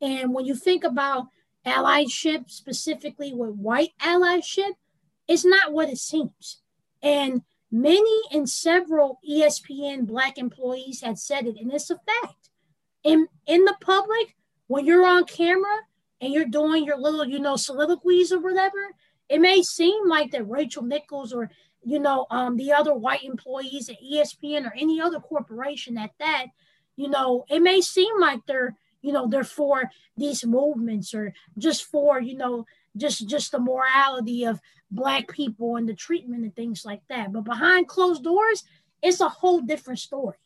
[0.01, 1.27] And when you think about
[1.67, 4.73] allyship, specifically with white allyship,
[5.27, 6.63] it's not what it seems.
[7.03, 12.51] And Many and several ESPN Black employees had said it, and it's a fact.
[13.05, 14.35] In, in the public,
[14.67, 15.79] when you're on camera
[16.21, 18.95] and you're doing your little, you know, soliloquies or whatever,
[19.29, 21.51] it may seem like that Rachel Nichols or,
[21.85, 26.47] you know, um, the other white employees at ESPN or any other corporation at that,
[26.97, 31.85] you know, it may seem like they're, you know, they're for these movements or just
[31.85, 32.67] for, you know,
[32.97, 37.33] just just the morality of black people and the treatment and things like that.
[37.33, 38.65] But behind closed doors,
[39.03, 40.37] it's a whole different story.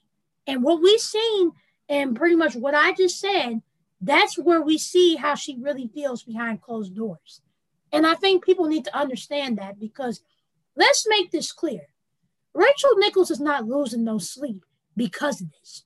[0.46, 1.52] And what we've seen,
[1.88, 3.62] and pretty much what I just said,
[4.00, 7.40] that's where we see how she really feels behind closed doors.
[7.92, 10.20] And I think people need to understand that because
[10.76, 11.82] let's make this clear.
[12.54, 14.64] Rachel Nichols is not losing no sleep
[14.96, 15.84] because of this.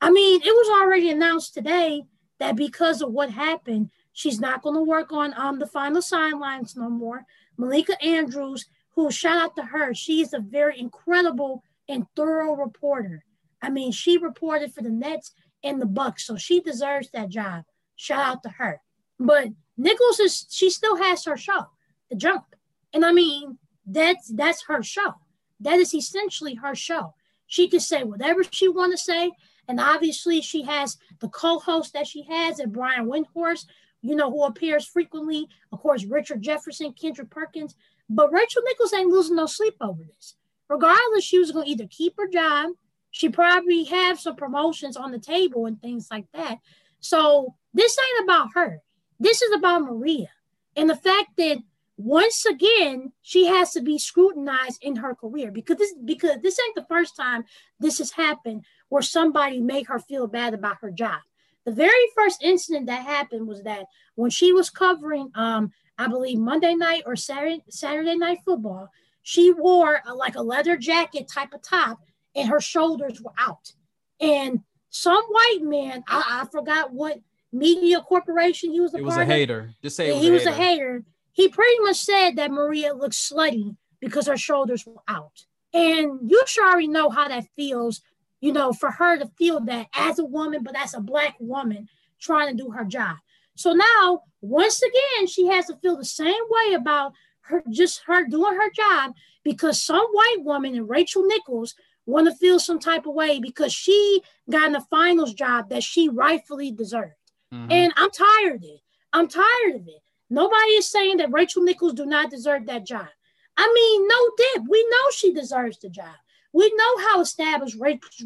[0.00, 2.02] I mean, it was already announced today
[2.38, 6.76] that because of what happened, She's not going to work on um, the final sidelines
[6.76, 7.24] no more.
[7.56, 13.24] Malika Andrews, who shout out to her, she is a very incredible and thorough reporter.
[13.62, 15.32] I mean, she reported for the Nets
[15.64, 17.64] and the Bucks, so she deserves that job.
[17.96, 18.80] Shout out to her.
[19.18, 21.66] But Nichols is she still has her show,
[22.10, 22.44] The Jump,
[22.92, 25.14] and I mean that's that's her show.
[25.60, 27.14] That is essentially her show.
[27.46, 29.30] She can say whatever she want to say,
[29.68, 33.66] and obviously she has the co-host that she has, and Brian Windhorst,
[34.00, 35.46] you know, who appears frequently.
[35.72, 37.74] Of course, Richard Jefferson, Kendrick Perkins.
[38.08, 40.34] But Rachel Nichols ain't losing no sleep over this.
[40.68, 42.70] Regardless, she was going to either keep her job.
[43.10, 46.58] She probably have some promotions on the table and things like that.
[47.00, 48.80] So this ain't about her.
[49.20, 50.30] This is about Maria.
[50.76, 51.58] And the fact that
[52.04, 56.74] once again, she has to be scrutinized in her career because this because this ain't
[56.74, 57.44] the first time
[57.78, 61.20] this has happened where somebody made her feel bad about her job.
[61.64, 63.86] The very first incident that happened was that
[64.16, 68.88] when she was covering, um, I believe Monday night or Saturday Saturday night football,
[69.22, 72.00] she wore a, like a leather jacket type of top,
[72.34, 73.72] and her shoulders were out.
[74.20, 77.20] And some white man, I, I forgot what
[77.52, 79.72] media corporation he was a it was a hater.
[79.82, 83.14] Just say was he a was a hater he pretty much said that Maria looked
[83.14, 85.44] slutty because her shoulders were out.
[85.74, 88.02] And you should already know how that feels,
[88.40, 91.88] you know, for her to feel that as a woman, but as a black woman
[92.20, 93.16] trying to do her job.
[93.54, 97.12] So now, once again, she has to feel the same way about
[97.42, 99.12] her, just her doing her job
[99.44, 101.74] because some white woman and Rachel Nichols
[102.06, 105.82] want to feel some type of way because she got in the finals job that
[105.82, 107.14] she rightfully deserved.
[107.52, 107.70] Mm-hmm.
[107.70, 108.80] And I'm tired of it.
[109.12, 110.01] I'm tired of it.
[110.32, 113.06] Nobody is saying that Rachel Nichols do not deserve that job.
[113.54, 114.66] I mean, no dip.
[114.66, 116.14] We know she deserves the job.
[116.54, 117.76] We know how established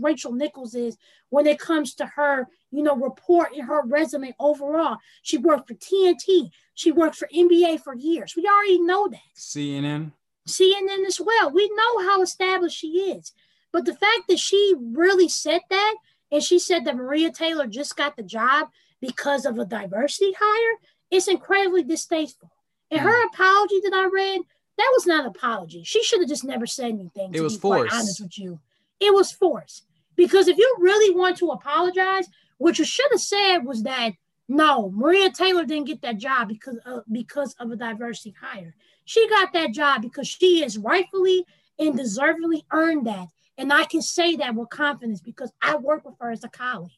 [0.01, 0.97] Rachel Nichols is
[1.31, 4.99] when it comes to her, you know, report in her resume overall.
[5.23, 6.51] She worked for TNT.
[6.75, 8.35] She worked for NBA for years.
[8.37, 9.19] We already know that.
[9.37, 10.13] CNN.
[10.47, 11.51] CNN as well.
[11.51, 13.33] We know how established she is.
[13.73, 15.97] But the fact that she really said that,
[16.31, 18.69] and she said that Maria Taylor just got the job
[19.01, 20.79] because of a diversity hire,
[21.11, 22.51] it's incredibly distasteful.
[22.91, 24.41] And her apology that I read,
[24.79, 25.83] that was not an apology.
[25.85, 27.35] She should have just never said anything.
[27.35, 27.95] It was forced.
[27.95, 28.61] honest with you,
[29.01, 29.85] it was forced.
[30.15, 32.27] Because if you really want to apologize,
[32.59, 34.13] what you should have said was that
[34.49, 38.75] no, Maria Taylor didn't get that job because of, because of a diversity hire.
[39.05, 41.45] She got that job because she has rightfully
[41.79, 43.27] and deservedly earned that.
[43.59, 46.93] And I can say that with confidence because I work with her as a colleague.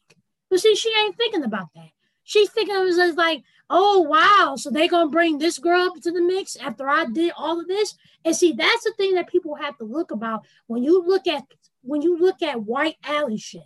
[0.49, 1.89] But see, she ain't thinking about that.
[2.23, 6.01] She's thinking of it was like, oh wow, so they gonna bring this girl up
[6.01, 7.95] to the mix after I did all of this.
[8.25, 11.43] And see, that's the thing that people have to look about when you look at
[11.81, 13.63] when you look at white allyship.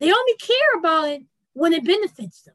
[0.00, 1.22] They only care about it
[1.52, 2.54] when it benefits them.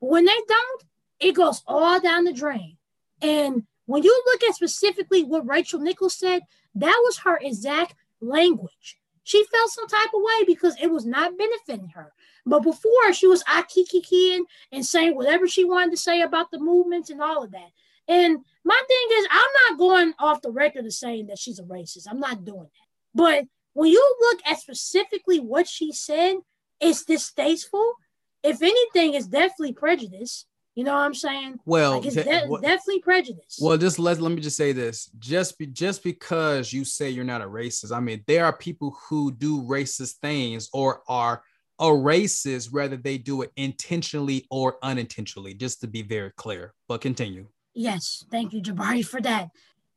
[0.00, 0.84] But when they don't,
[1.20, 2.76] it goes all down the drain.
[3.20, 6.42] And when you look at specifically what Rachel Nichols said,
[6.74, 8.98] that was her exact language.
[9.24, 12.12] She felt some type of way because it was not benefiting her.
[12.48, 17.10] But before she was akikikiing and saying whatever she wanted to say about the movements
[17.10, 17.70] and all of that.
[18.08, 21.64] And my thing is, I'm not going off the record of saying that she's a
[21.64, 22.06] racist.
[22.10, 22.88] I'm not doing that.
[23.14, 23.44] But
[23.74, 26.36] when you look at specifically what she said,
[26.80, 27.94] it's distasteful.
[28.42, 30.46] If anything, it's definitely prejudice.
[30.74, 31.58] You know what I'm saying?
[31.66, 33.58] Well, like it's de- well, definitely prejudice.
[33.60, 37.24] Well, just let let me just say this: just be, just because you say you're
[37.24, 41.42] not a racist, I mean, there are people who do racist things or are
[41.78, 46.74] a racist, whether they do it intentionally or unintentionally, just to be very clear.
[46.88, 47.46] But continue.
[47.74, 49.50] Yes, thank you, Jabari, for that.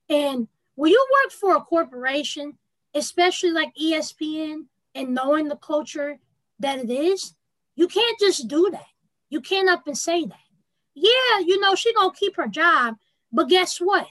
[0.10, 2.58] And when you work for a corporation,
[2.94, 6.20] especially like ESPN, and knowing the culture
[6.60, 7.34] that it is,
[7.76, 8.86] you can't just do that.
[9.30, 10.36] You can't up and say that.
[10.94, 12.96] Yeah, you know, she gonna keep her job,
[13.32, 14.08] but guess what?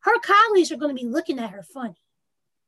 [0.00, 1.96] Her colleagues are gonna be looking at her funny,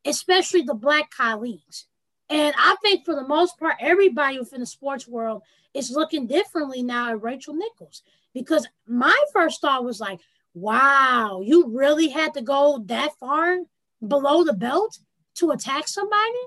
[0.05, 1.87] especially the black colleagues.
[2.33, 5.43] And I think for the most part, everybody within the sports world
[5.75, 8.03] is looking differently now at Rachel Nichols
[8.33, 10.19] because my first thought was like,
[10.55, 13.59] wow, you really had to go that far
[14.07, 14.99] below the belt
[15.35, 16.41] to attack somebody?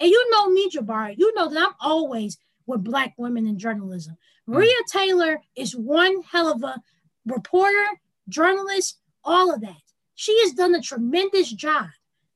[0.00, 4.18] And you know me, Jabari, you know that I'm always with Black women in journalism.
[4.46, 4.52] Hmm.
[4.52, 6.82] Maria Taylor is one hell of a
[7.24, 7.86] reporter,
[8.28, 9.80] journalist, all of that.
[10.14, 11.86] She has done a tremendous job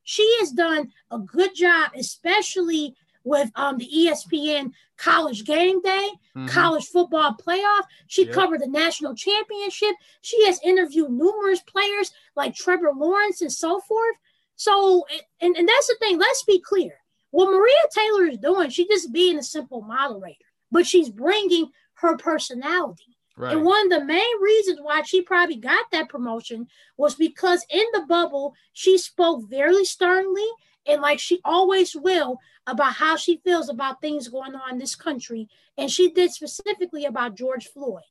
[0.07, 2.95] she has done a good job, especially
[3.25, 6.47] with um, the ESPN College Game Day, mm-hmm.
[6.47, 7.83] College Football Playoff.
[8.07, 8.33] She yep.
[8.33, 9.97] covered the national championship.
[10.21, 14.15] She has interviewed numerous players like Trevor Lawrence and so forth.
[14.55, 15.05] So,
[15.41, 16.19] and, and that's the thing.
[16.19, 16.93] Let's be clear.
[17.33, 20.39] What Maria Taylor is doing, she's just being a simple moderator,
[20.71, 23.16] but she's bringing her personality.
[23.37, 23.53] Right.
[23.53, 27.85] And one of the main reasons why she probably got that promotion was because in
[27.93, 30.47] the bubble, she spoke very sternly
[30.87, 34.95] and like she always will about how she feels about things going on in this
[34.95, 35.49] country.
[35.77, 38.05] And she did specifically about George Floyd.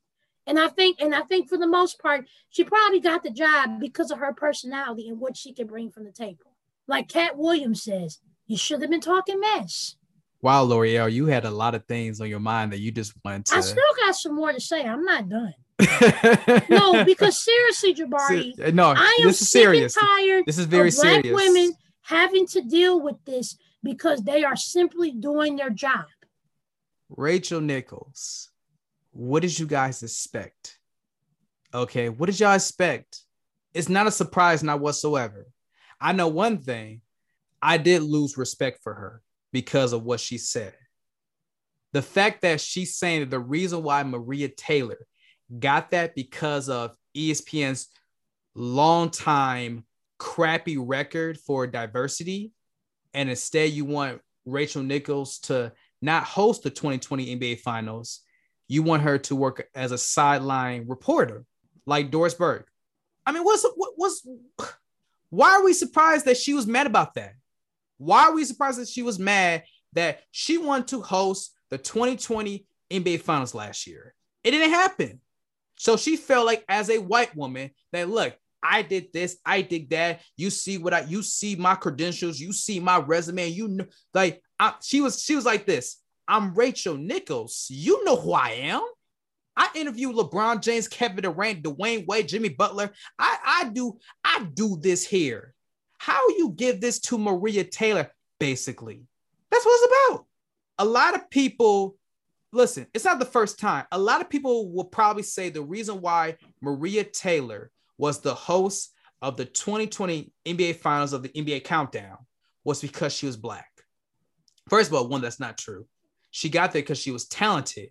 [0.47, 3.79] And I think, and I think for the most part, she probably got the job
[3.79, 6.55] because of her personality and what she can bring from the table.
[6.87, 9.95] Like Katt Williams says, you should have been talking mess.
[10.45, 13.47] Wow, Loreal, you had a lot of things on your mind that you just wanted
[13.47, 13.55] to.
[13.55, 14.83] I still got some more to say.
[14.83, 15.55] I'm not done.
[16.69, 19.95] no, because seriously, Jabari, uh, no, I am this is serious.
[19.95, 20.43] tired.
[20.45, 21.35] This is very of black serious.
[21.35, 21.73] women
[22.03, 26.05] having to deal with this because they are simply doing their job.
[27.09, 28.51] Rachel Nichols,
[29.13, 30.77] what did you guys expect?
[31.73, 33.21] Okay, what did y'all expect
[33.73, 35.47] it's not a surprise, not whatsoever.
[35.99, 37.01] I know one thing
[37.63, 39.23] I did lose respect for her
[39.55, 40.73] because of what she said.
[41.93, 44.97] The fact that she's saying that the reason why Maria Taylor
[45.59, 47.87] got that because of ESPN's
[48.53, 49.85] long time
[50.17, 52.51] crappy record for diversity,
[53.13, 58.23] and instead you want Rachel Nichols to not host the 2020 NBA Finals.
[58.67, 61.45] You want her to work as a sideline reporter
[61.85, 62.67] like Doris Burke.
[63.25, 64.27] I mean, what's what, what's
[65.29, 67.35] why are we surprised that she was mad about that?
[67.97, 72.65] Why are we surprised that she was mad that she wanted to host the 2020
[72.91, 74.13] NBA Finals last year?
[74.43, 75.21] It didn't happen.
[75.77, 79.89] So she felt like as a white woman that look, I did this, I did
[79.91, 80.21] that.
[80.37, 84.41] You see what I you see my credentials, you see my resume, you know like
[84.59, 85.97] I, she was she was like this.
[86.27, 87.67] I'm Rachel Nichols.
[87.69, 88.81] You know who I am.
[89.57, 92.91] I interview LeBron James, Kevin Durant, Dwyane Wade, Jimmy Butler.
[93.17, 95.54] I, I do I do this here.
[96.05, 98.11] How you give this to Maria Taylor?
[98.39, 99.01] Basically,
[99.49, 100.25] that's what it's about.
[100.77, 101.95] A lot of people,
[102.53, 103.85] listen, it's not the first time.
[103.91, 108.93] A lot of people will probably say the reason why Maria Taylor was the host
[109.23, 112.19] of the 2020 NBA Finals of the NBA Countdown
[112.63, 113.71] was because she was black.
[114.69, 115.87] First of all, one, that's not true.
[116.29, 117.89] She got there because she was talented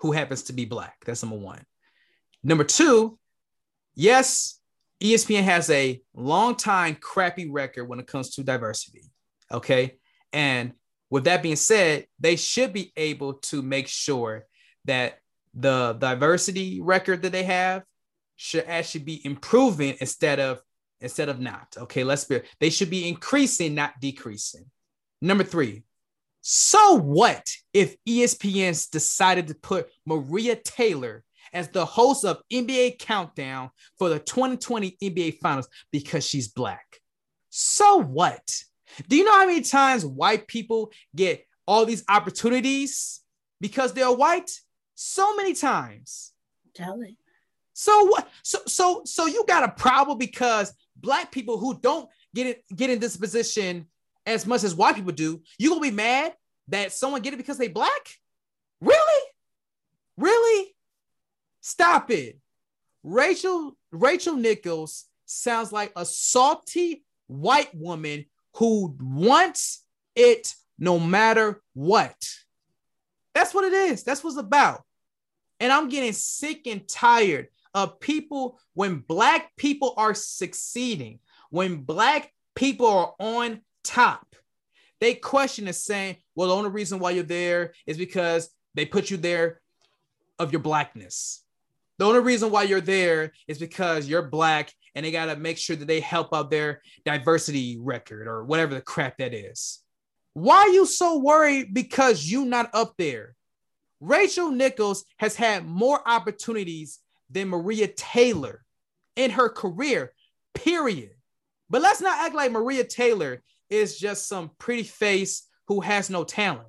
[0.00, 0.96] who happens to be black.
[1.06, 1.64] That's number one.
[2.44, 3.18] Number two,
[3.94, 4.60] yes,
[5.02, 9.02] ESPN has a long time crappy record when it comes to diversity.
[9.50, 9.98] Okay.
[10.32, 10.72] And
[11.10, 14.46] with that being said, they should be able to make sure
[14.84, 15.18] that
[15.54, 17.82] the diversity record that they have
[18.36, 20.62] should actually be improving instead of
[21.00, 21.76] instead of not.
[21.76, 24.64] Okay, let's be they should be increasing, not decreasing.
[25.20, 25.82] Number three,
[26.40, 33.70] so what if ESPN's decided to put Maria Taylor as the host of NBA Countdown
[33.98, 37.00] for the 2020 NBA Finals because she's black?
[37.50, 38.62] So what?
[39.08, 43.20] Do you know how many times white people get all these opportunities
[43.60, 44.50] because they're white?
[44.94, 46.32] So many times.
[46.74, 47.16] Tell me.
[47.74, 48.28] So what?
[48.42, 52.90] So so so you got a problem because black people who don't get it get
[52.90, 53.86] in this position
[54.26, 56.34] as much as white people do, you gonna be mad
[56.68, 58.08] that someone get it because they black?
[58.80, 59.28] Really?
[60.16, 60.74] Really?
[61.62, 62.38] Stop it.
[63.02, 69.84] Rachel Rachel Nichols sounds like a salty white woman who wants
[70.14, 72.16] it no matter what.
[73.34, 74.02] That's what it is.
[74.02, 74.82] That's what's about.
[75.60, 82.32] And I'm getting sick and tired of people when black people are succeeding, when black
[82.54, 84.26] people are on top.
[85.00, 89.10] They question is saying, well, the only reason why you're there is because they put
[89.10, 89.60] you there
[90.38, 91.41] of your blackness.
[92.02, 95.56] The only reason why you're there is because you're black and they got to make
[95.56, 99.78] sure that they help out their diversity record or whatever the crap that is.
[100.32, 103.36] Why are you so worried because you not up there?
[104.00, 106.98] Rachel Nichols has had more opportunities
[107.30, 108.64] than Maria Taylor
[109.14, 110.12] in her career,
[110.54, 111.12] period.
[111.70, 116.24] But let's not act like Maria Taylor is just some pretty face who has no
[116.24, 116.66] talent.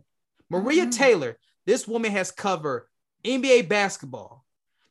[0.52, 0.92] Maria mm-hmm.
[0.92, 2.86] Taylor, this woman has covered
[3.26, 4.43] NBA basketball.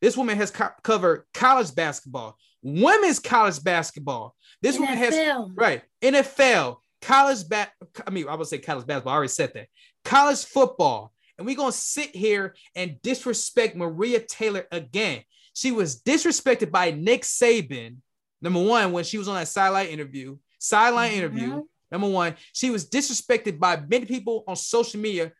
[0.02, 4.34] This woman has co- covered college basketball, women's college basketball.
[4.60, 4.80] This NFL.
[4.80, 7.70] woman has right NFL, college bat.
[8.04, 9.12] I mean, I would say college basketball.
[9.12, 9.68] I already said that.
[10.04, 15.22] College football, and we're gonna sit here and disrespect Maria Taylor again.
[15.54, 17.98] She was disrespected by Nick Saban,
[18.40, 21.18] number one, when she was on that sideline interview, sideline mm-hmm.
[21.18, 21.62] interview.
[21.92, 25.30] Number one, she was disrespected by many people on social media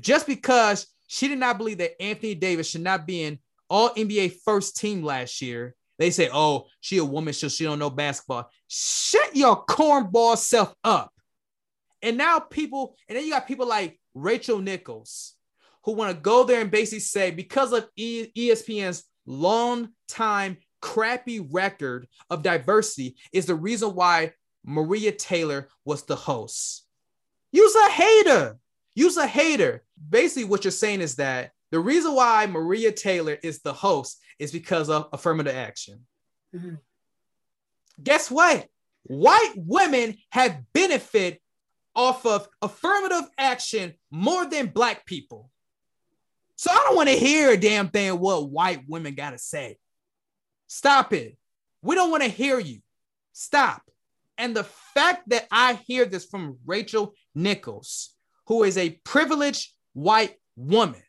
[0.00, 3.38] just because she did not believe that Anthony Davis should not be in
[3.68, 5.74] all NBA first team last year.
[5.98, 8.50] They say, oh, she a woman, so she don't know basketball.
[8.68, 11.12] Shut your cornball self up.
[12.02, 15.34] And now people, and then you got people like Rachel Nichols
[15.84, 22.06] who want to go there and basically say, because of ESPN's long time crappy record
[22.30, 24.32] of diversity is the reason why
[24.64, 26.84] Maria Taylor was the host.
[27.52, 28.58] You's a hater.
[28.94, 29.82] You's a hater.
[30.08, 34.52] Basically, what you're saying is that the reason why Maria Taylor is the host is
[34.52, 36.06] because of affirmative action.
[36.54, 36.74] Mm-hmm.
[38.02, 38.66] Guess what?
[39.04, 41.40] White women have benefit
[41.94, 45.50] off of affirmative action more than black people.
[46.56, 49.76] So I don't want to hear a damn thing what white women got to say.
[50.66, 51.36] Stop it.
[51.82, 52.80] We don't want to hear you.
[53.32, 53.82] Stop.
[54.36, 58.14] And the fact that I hear this from Rachel Nichols,
[58.46, 61.02] who is a privileged white woman,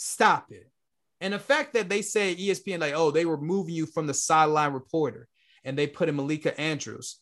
[0.00, 0.70] stop it.
[1.20, 4.14] And the fact that they say ESPN, like, oh, they were moving you from the
[4.14, 5.28] sideline reporter.
[5.64, 7.18] and they put in Malika Andrews.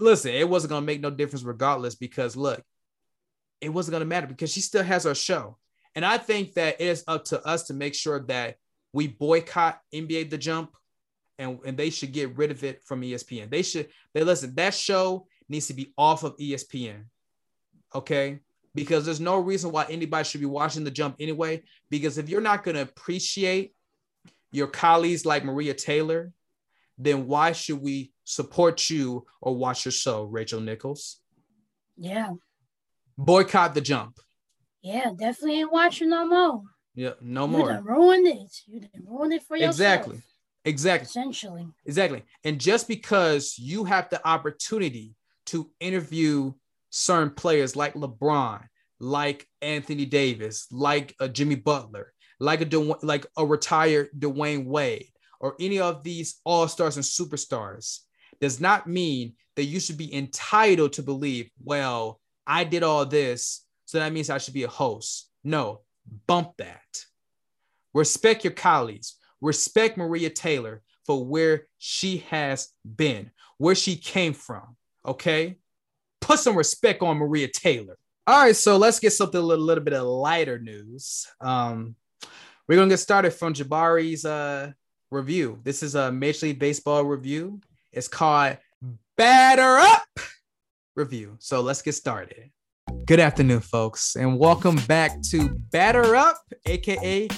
[0.00, 2.62] Listen, it wasn't gonna make no difference regardless because look,
[3.60, 5.58] it wasn't gonna matter because she still has her show.
[5.94, 8.56] And I think that it is up to us to make sure that
[8.94, 10.74] we boycott NBA The Jump
[11.38, 13.50] and, and they should get rid of it from ESPN.
[13.50, 17.04] They should, they listen, that show needs to be off of ESPN.
[17.94, 18.40] Okay.
[18.76, 21.62] Because there's no reason why anybody should be watching The Jump anyway.
[21.90, 23.74] Because if you're not going to appreciate
[24.52, 26.32] your colleagues like Maria Taylor,
[26.98, 31.20] then why should we support you or watch your show, Rachel Nichols?
[31.96, 32.34] Yeah.
[33.16, 34.18] Boycott The Jump.
[34.82, 36.62] Yeah, definitely ain't watching no more.
[36.94, 37.60] Yeah, no more.
[37.60, 37.72] you more.
[37.72, 38.56] Done ruined it.
[38.66, 39.70] You ruined it for yourself.
[39.74, 40.22] Exactly.
[40.66, 41.06] Exactly.
[41.06, 41.66] Essentially.
[41.86, 42.24] Exactly.
[42.44, 45.14] And just because you have the opportunity
[45.46, 46.52] to interview
[46.96, 48.64] certain players like LeBron,
[49.00, 55.56] like Anthony Davis, like a Jimmy Butler, like a like a retired Dwyane Wade, or
[55.60, 57.98] any of these all stars and superstars,
[58.40, 63.66] does not mean that you should be entitled to believe, well, I did all this,
[63.84, 65.30] so that means I should be a host.
[65.44, 65.82] No,
[66.26, 67.04] bump that.
[67.92, 69.16] Respect your colleagues.
[69.42, 74.76] Respect Maria Taylor for where she has been, where she came from.
[75.04, 75.58] Okay.
[76.26, 77.96] Put some respect on Maria Taylor.
[78.26, 78.56] All right.
[78.56, 81.24] So let's get something a little, little bit of lighter news.
[81.40, 81.94] Um,
[82.66, 84.72] we're to get started from Jabari's uh,
[85.12, 85.60] review.
[85.62, 87.60] This is a Major League Baseball review.
[87.92, 88.58] It's called
[89.16, 90.18] Batter Up
[90.96, 91.36] Review.
[91.38, 92.50] So let's get started.
[93.04, 97.28] Good afternoon, folks, and welcome back to Batter Up, aka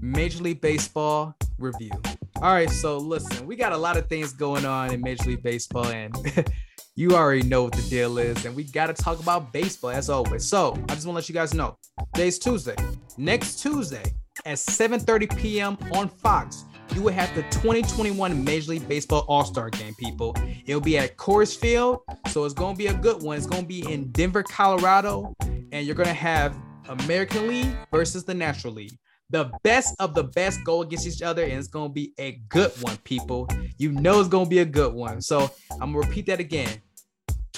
[0.00, 1.90] Major League Baseball Review.
[2.36, 5.42] All right, so listen, we got a lot of things going on in Major League
[5.42, 6.14] Baseball, and
[6.98, 10.10] you already know what the deal is, and we got to talk about baseball as
[10.10, 10.44] always.
[10.44, 11.76] So I just want to let you guys know
[12.12, 12.74] today's Tuesday.
[13.16, 14.02] Next Tuesday
[14.44, 15.78] at 7:30 p.m.
[15.92, 16.64] on Fox,
[16.96, 20.34] you will have the 2021 Major League Baseball All Star Game, people.
[20.66, 23.36] It'll be at Coors Field, so it's to be a good one.
[23.36, 25.36] It's to be in Denver, Colorado,
[25.70, 26.56] and you're to have
[26.88, 28.98] American League versus the National League.
[29.30, 32.72] The best of the best go against each other, and it's to be a good
[32.80, 33.46] one, people.
[33.76, 35.20] You know it's to be a good one.
[35.20, 35.48] So
[35.80, 36.80] I'm to repeat that again.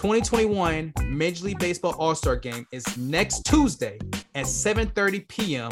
[0.01, 3.99] 2021 Major League Baseball All Star Game is next Tuesday
[4.35, 5.71] at 7:30 p.m.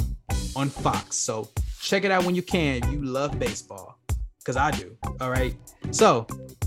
[0.54, 1.16] on Fox.
[1.16, 1.48] So
[1.80, 2.82] check it out when you can.
[2.92, 3.98] You love baseball,
[4.38, 4.94] because I do.
[5.22, 5.56] All right.
[5.92, 6.26] So,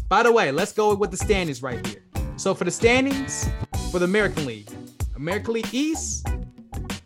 [0.10, 2.04] by the way, let's go with the standings right here.
[2.36, 3.48] So for the standings
[3.92, 4.72] for the American League,
[5.16, 6.28] American League East,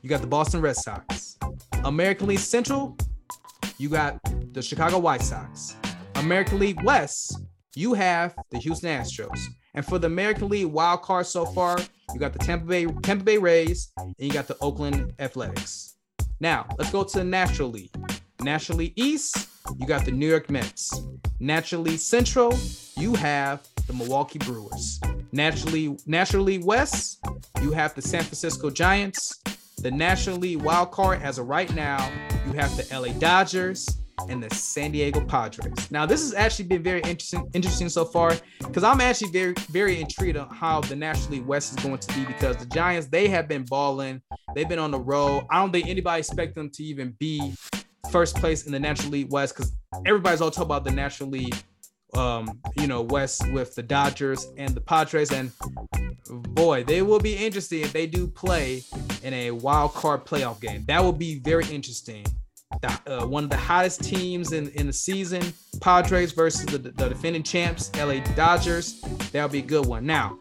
[0.01, 1.38] you got the Boston Red Sox.
[1.84, 2.95] American League Central,
[3.78, 4.22] you got
[4.53, 5.76] the Chicago White Sox.
[6.16, 7.41] American League West,
[7.76, 9.38] you have the Houston Astros.
[9.76, 11.78] And for the American League wild card so far,
[12.13, 15.97] you got the Tampa Bay Tampa Bay Rays and you got the Oakland Athletics.
[16.39, 17.91] Now, let's go to the National League.
[18.41, 21.01] National League East, you got the New York Mets.
[21.39, 22.57] National League Central,
[22.95, 24.99] you have the Milwaukee Brewers.
[25.34, 25.97] Naturally,
[26.34, 27.19] League West,
[27.61, 29.41] you have the San Francisco Giants.
[29.80, 32.09] The National League wild card, as of right now,
[32.45, 33.88] you have the LA Dodgers
[34.30, 35.91] and the San Diego Padres.
[35.91, 39.99] Now, this has actually been very interesting, interesting so far because I'm actually very, very
[39.99, 43.28] intrigued on how the National League West is going to be because the Giants they
[43.28, 44.22] have been balling,
[44.53, 45.45] they've been on the road.
[45.49, 47.53] I don't think anybody expect them to even be
[48.11, 49.72] first place in the National League West because
[50.05, 51.55] everybody's all talking about the National League,
[52.16, 55.51] um, you know, West with the Dodgers and the Padres, and
[56.30, 58.84] boy, they will be interesting if they do play
[59.24, 60.84] in a wild card playoff game.
[60.88, 62.26] That will be very interesting.
[62.82, 67.09] The, uh, one of the hottest teams in, in the season, Padres versus the, the
[67.09, 68.99] defending champs, LA Dodgers.
[69.32, 70.05] That'll be a good one.
[70.05, 70.39] Now,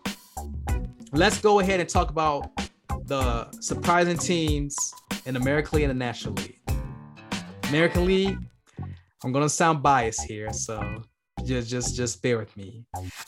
[1.13, 2.51] let's go ahead and talk about
[3.07, 4.77] the surprising teams
[5.27, 6.61] in American League and the National League.
[7.69, 8.39] American League,
[9.23, 11.03] I'm gonna sound biased here, so
[11.45, 12.85] just just just bear with me.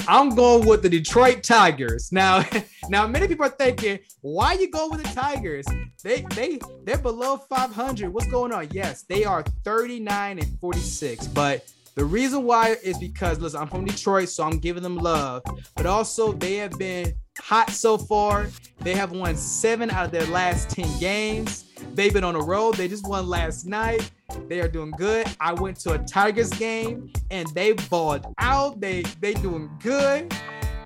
[0.09, 2.11] I'm going with the Detroit Tigers.
[2.13, 2.45] Now,
[2.89, 5.67] now many people are thinking, why you go with the Tigers?
[6.03, 8.13] They they they're below 500.
[8.13, 8.69] What's going on?
[8.73, 11.65] Yes, they are 39 and 46, but
[11.95, 15.43] the reason why is because listen, I'm from Detroit, so I'm giving them love,
[15.75, 18.49] but also they have been hot so far.
[18.81, 21.66] They have won seven out of their last 10 games.
[21.95, 22.75] They've been on the road.
[22.75, 24.11] They just won last night.
[24.49, 25.27] They are doing good.
[25.41, 28.81] I went to a Tigers game and they balled out.
[28.81, 30.35] They they doing good.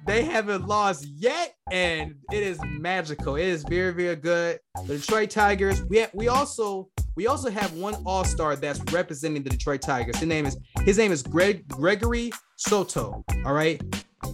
[0.06, 3.36] They haven't lost yet, and it is magical.
[3.36, 4.58] It is very very good.
[4.86, 5.84] The Detroit Tigers.
[5.84, 10.16] We we also we also have one All Star that's representing the Detroit Tigers.
[10.16, 13.24] His name is his name is Greg Gregory Soto.
[13.44, 13.80] All right.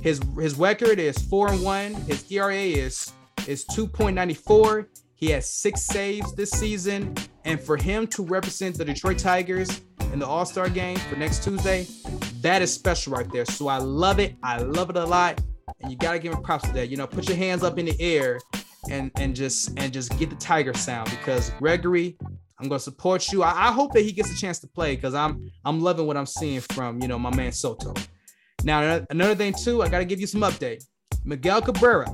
[0.02, 1.94] His his record is four and one.
[1.94, 3.12] His ERA is
[3.46, 4.86] is 2.94.
[5.16, 7.14] He has six saves this season.
[7.44, 9.80] And for him to represent the Detroit Tigers
[10.12, 11.86] in the All Star game for next Tuesday,
[12.42, 13.44] That is special right there.
[13.46, 14.36] So I love it.
[14.42, 15.40] I love it a lot.
[15.80, 16.88] And you gotta give him props to that.
[16.88, 18.38] You know, put your hands up in the air
[18.90, 22.16] and and just and just get the tiger sound because Gregory,
[22.60, 23.42] I'm gonna support you.
[23.42, 26.16] I, I hope that he gets a chance to play because I'm I'm loving what
[26.16, 27.94] I'm seeing from you know my man Soto.
[28.64, 30.84] Now another thing too, I gotta give you some update.
[31.26, 32.06] Miguel Cabrera.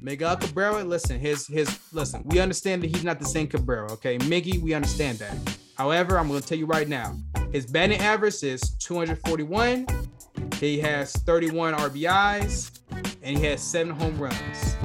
[0.00, 4.18] Miguel Cabrera, listen, his his listen, we understand that he's not the same Cabrera, okay?
[4.18, 5.36] Miggy, we understand that.
[5.76, 7.16] However, I'm gonna tell you right now,
[7.52, 9.86] his batting average is 241.
[10.54, 12.80] He has 31 RBIs
[13.22, 14.76] and he has seven home runs.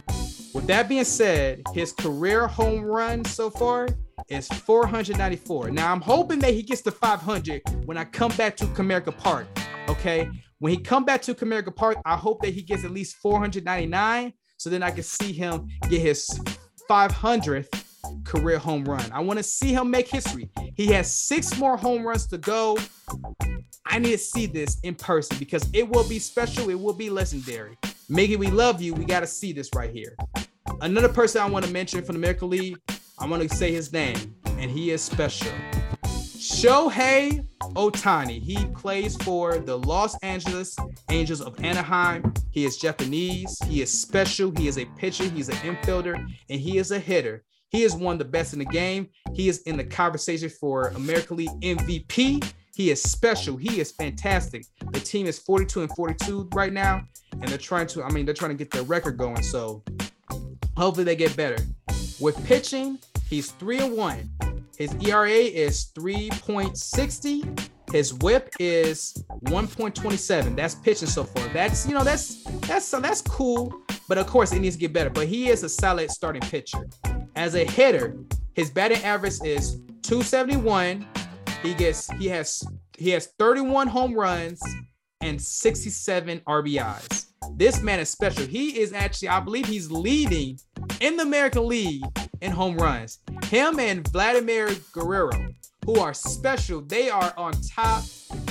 [0.53, 3.87] With that being said, his career home run so far
[4.29, 5.71] is 494.
[5.71, 9.47] Now I'm hoping that he gets to 500 when I come back to Comerica Park.
[9.89, 10.29] Okay,
[10.61, 14.31] when he come back to Comerica Park, I hope that he gets at least 499,
[14.57, 16.39] so then I can see him get his
[16.87, 17.83] 500th
[18.23, 19.03] career home run.
[19.11, 20.51] I want to see him make history.
[20.75, 22.77] He has six more home runs to go.
[23.87, 26.69] I need to see this in person because it will be special.
[26.69, 27.75] It will be legendary.
[28.07, 28.93] Miggy, we love you.
[28.93, 30.15] We got to see this right here.
[30.81, 32.77] Another person I want to mention from the American League,
[33.17, 35.51] I want to say his name, and he is special.
[36.61, 37.43] Shohei
[37.73, 38.39] Ohtani.
[38.39, 40.75] He plays for the Los Angeles
[41.09, 42.35] Angels of Anaheim.
[42.51, 43.57] He is Japanese.
[43.65, 44.53] He is special.
[44.55, 45.23] He is a pitcher.
[45.23, 47.43] He's an infielder, and he is a hitter.
[47.69, 49.09] He is one of the best in the game.
[49.33, 52.53] He is in the conversation for American League MVP.
[52.75, 53.57] He is special.
[53.57, 54.63] He is fantastic.
[54.91, 57.01] The team is 42 and 42 right now,
[57.31, 59.41] and they're trying to, I mean, they're trying to get their record going.
[59.41, 59.83] So
[60.77, 61.57] hopefully they get better.
[62.19, 64.29] With pitching, he's three and one.
[64.77, 67.69] His ERA is 3.60.
[67.91, 69.13] His whip is
[69.45, 70.55] 1.27.
[70.55, 71.47] That's pitching so far.
[71.49, 73.73] That's you know that's that's that's cool,
[74.07, 75.09] but of course it needs to get better.
[75.09, 76.87] But he is a solid starting pitcher.
[77.35, 78.17] As a hitter,
[78.53, 81.05] his batting average is 271.
[81.63, 82.63] He gets he has
[82.97, 84.61] he has 31 home runs
[85.21, 87.30] and 67 RBIs.
[87.55, 88.45] This man is special.
[88.45, 90.59] He is actually, I believe he's leading
[90.99, 92.03] in the American League
[92.41, 93.19] in home runs.
[93.45, 95.47] Him and Vladimir Guerrero,
[95.85, 98.03] who are special, they are on top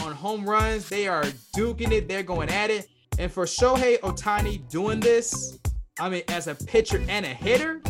[0.03, 0.89] on home runs.
[0.89, 1.25] They are
[1.57, 2.89] duking it, they're going at it.
[3.19, 5.59] And for Shohei Ohtani doing this,
[5.99, 7.83] I mean, as a pitcher and a hitter,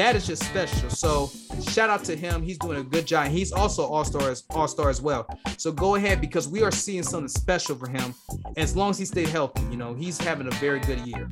[0.00, 0.88] that is just special.
[0.88, 1.30] So
[1.62, 2.42] shout out to him.
[2.42, 3.28] He's doing a good job.
[3.28, 5.28] He's also all star all star as well.
[5.58, 8.14] So go ahead because we are seeing something special for him.
[8.56, 11.30] As long as he stayed healthy, you know, he's having a very good year.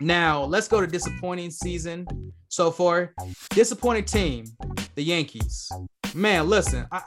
[0.00, 2.06] Now let's go to disappointing season
[2.48, 3.12] so far.
[3.50, 4.46] Disappointing team,
[4.94, 5.70] the Yankees.
[6.14, 7.02] Man, listen, I,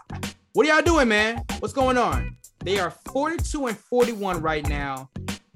[0.54, 1.44] what are y'all doing, man?
[1.58, 2.38] What's going on?
[2.64, 5.10] They are 42 and 41 right now.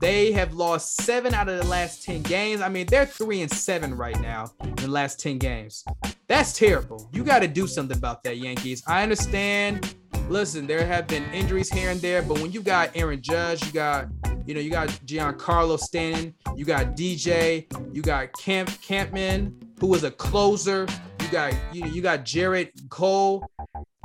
[0.03, 2.61] They have lost seven out of the last 10 games.
[2.61, 5.85] I mean, they're three and seven right now in the last 10 games.
[6.27, 7.09] That's terrible.
[7.13, 8.83] You got to do something about that, Yankees.
[8.85, 9.95] I understand.
[10.27, 13.71] Listen, there have been injuries here and there, but when you got Aaron Judge, you
[13.71, 14.07] got,
[14.45, 20.03] you know, you got Giancarlo Stanton, you got DJ, you got Camp Chapman, who was
[20.03, 20.85] a closer.
[21.23, 23.49] You got you, you got Gerrit Cole.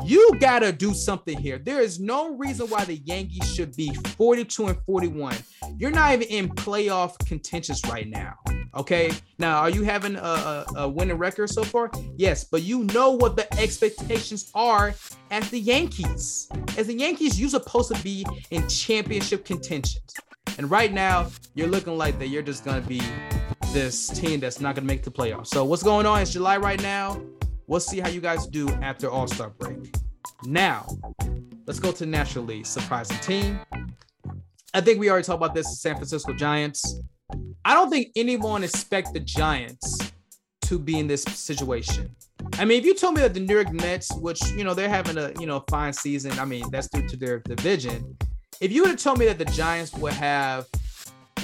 [0.05, 1.59] You got to do something here.
[1.59, 5.35] There is no reason why the Yankees should be 42 and 41.
[5.79, 8.35] You're not even in playoff contentions right now.
[8.77, 9.11] Okay.
[9.39, 11.91] Now, are you having a, a, a winning record so far?
[12.17, 14.95] Yes, but you know what the expectations are
[15.33, 16.49] as the Yankees.
[16.77, 20.15] As the Yankees, you're supposed to be in championship contentions.
[20.57, 23.03] And right now, you're looking like that you're just to be
[23.73, 25.49] this team that's not going to make the playoffs.
[25.49, 26.23] So, what's going on?
[26.23, 27.21] It's July right now.
[27.67, 29.95] We'll see how you guys do after All Star break.
[30.45, 30.87] Now,
[31.67, 32.67] let's go to National League.
[32.67, 33.61] Surprising team.
[34.75, 37.01] I think we already talked about this San Francisco Giants.
[37.65, 40.13] I don't think anyone expect the Giants
[40.63, 42.15] to be in this situation.
[42.55, 44.89] I mean, if you told me that the New York Mets, which you know they're
[44.89, 48.17] having a you know fine season, I mean that's due to their division.
[48.61, 50.67] If you would have told me that the Giants would have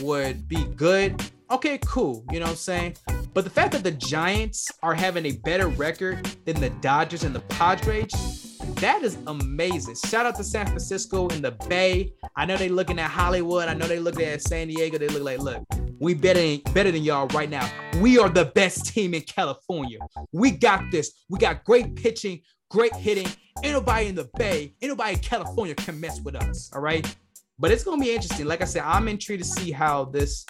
[0.00, 1.22] would be good,
[1.55, 2.24] okay, cool.
[2.30, 2.96] You know what I'm saying?
[3.32, 7.34] But the fact that the Giants are having a better record than the Dodgers and
[7.34, 9.96] the Padres, that is amazing.
[10.07, 12.12] Shout out to San Francisco and the Bay.
[12.36, 13.68] I know they looking at Hollywood.
[13.68, 14.98] I know they looking at San Diego.
[14.98, 15.64] They look like, look,
[16.00, 17.68] we better better than y'all right now.
[18.00, 19.98] We are the best team in California.
[20.32, 21.24] We got this.
[21.28, 22.40] We got great pitching,
[22.70, 23.28] great hitting.
[23.62, 26.70] Ain't nobody in the Bay, ain't nobody in California can mess with us.
[26.74, 27.16] All right.
[27.59, 28.46] But it's gonna be interesting.
[28.46, 30.44] Like I said, I'm intrigued to see how this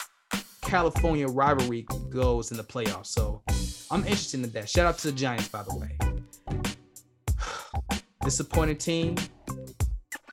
[0.64, 3.06] California rivalry goes in the playoffs.
[3.06, 3.42] So
[3.90, 4.68] I'm interested in that.
[4.68, 5.98] Shout out to the Giants, by the way.
[8.24, 9.16] Disappointed team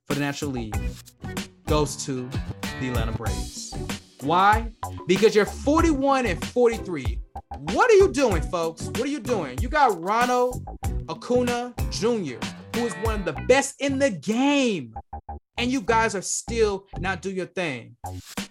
[0.07, 0.77] for the National League
[1.67, 2.29] goes to
[2.79, 3.73] the Atlanta Braves.
[4.21, 4.71] Why?
[5.07, 7.19] Because you're 41 and 43.
[7.57, 8.85] What are you doing, folks?
[8.85, 9.57] What are you doing?
[9.61, 10.63] You got Ronald
[11.09, 12.37] Acuna Jr.,
[12.75, 14.95] who is one of the best in the game.
[15.57, 17.95] and you guys are still not doing your thing.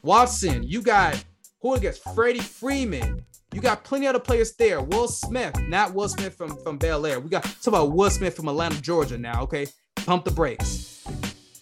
[0.02, 1.22] Watson, you got
[1.60, 3.24] who against Freddie Freeman.
[3.52, 4.80] You got plenty other players there.
[4.80, 7.20] Will Smith, not Will Smith from, from Bel Air.
[7.20, 9.42] We got talk about Will Smith from Atlanta, Georgia now.
[9.42, 9.66] Okay.
[9.96, 11.04] Pump the brakes.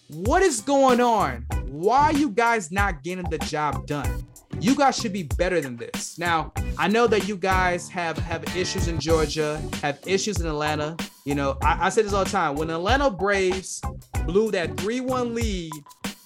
[0.07, 1.45] What is going on?
[1.67, 4.25] Why are you guys not getting the job done?
[4.59, 6.17] You guys should be better than this.
[6.17, 10.97] Now, I know that you guys have have issues in Georgia, have issues in Atlanta.
[11.25, 12.55] You know, I, I say this all the time.
[12.55, 13.81] When Atlanta Braves
[14.25, 15.71] blew that 3-1 lead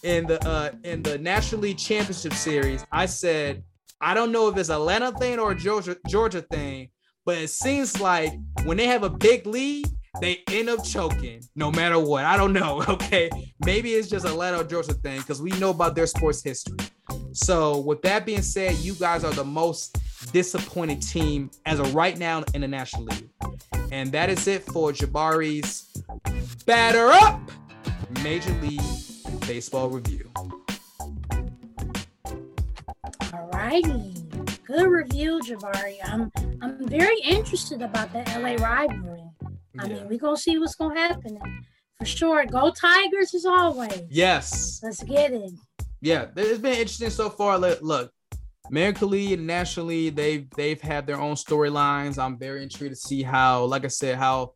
[0.03, 3.63] in the uh in the National League Championship Series, I said,
[3.99, 6.89] I don't know if it's Atlanta thing or Georgia Georgia thing,
[7.25, 8.33] but it seems like
[8.65, 9.87] when they have a big lead,
[10.21, 12.25] they end up choking no matter what.
[12.25, 12.83] I don't know.
[12.93, 13.29] Okay.
[13.65, 16.77] Maybe it's just Atlanta or Georgia thing because we know about their sports history.
[17.31, 19.97] So, with that being said, you guys are the most
[20.31, 23.29] disappointed team as of right now in the National League.
[23.91, 25.87] And that is it for Jabari's
[26.65, 27.39] Batter Up
[28.21, 28.81] Major League
[29.47, 30.30] Baseball Review.
[33.34, 34.15] All righty.
[34.65, 35.97] Good review, Jabari.
[36.05, 39.24] I'm I'm very interested about the LA rivalry.
[39.80, 39.88] I yeah.
[39.88, 41.39] mean, we're gonna see what's gonna happen.
[41.97, 44.03] For sure, go Tigers as always.
[44.09, 44.80] Yes.
[44.84, 45.51] Let's get it.
[46.01, 47.57] Yeah, it's been interesting so far.
[47.57, 48.11] Look,
[48.69, 52.17] American League and National League, they've they've had their own storylines.
[52.17, 54.53] I'm very intrigued to see how, like I said, how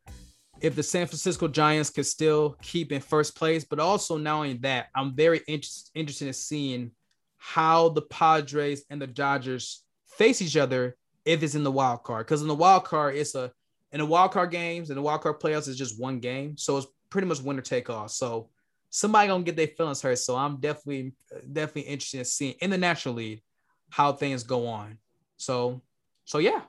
[0.61, 4.87] if the San Francisco Giants could still keep in first place, but also only that,
[4.95, 6.91] I'm very interested interested in seeing
[7.37, 9.83] how the Padres and the Dodgers
[10.17, 12.25] face each other if it's in the wild card.
[12.25, 13.51] Because in the wild card, it's a
[13.91, 16.77] in the wild card games and the wild card playoffs is just one game, so
[16.77, 18.07] it's pretty much winner take all.
[18.07, 18.49] So
[18.89, 20.19] somebody gonna get their feelings hurt.
[20.19, 21.13] So I'm definitely
[21.51, 23.41] definitely interested in seeing in the National League
[23.89, 24.97] how things go on.
[25.37, 25.81] So
[26.25, 26.61] so yeah.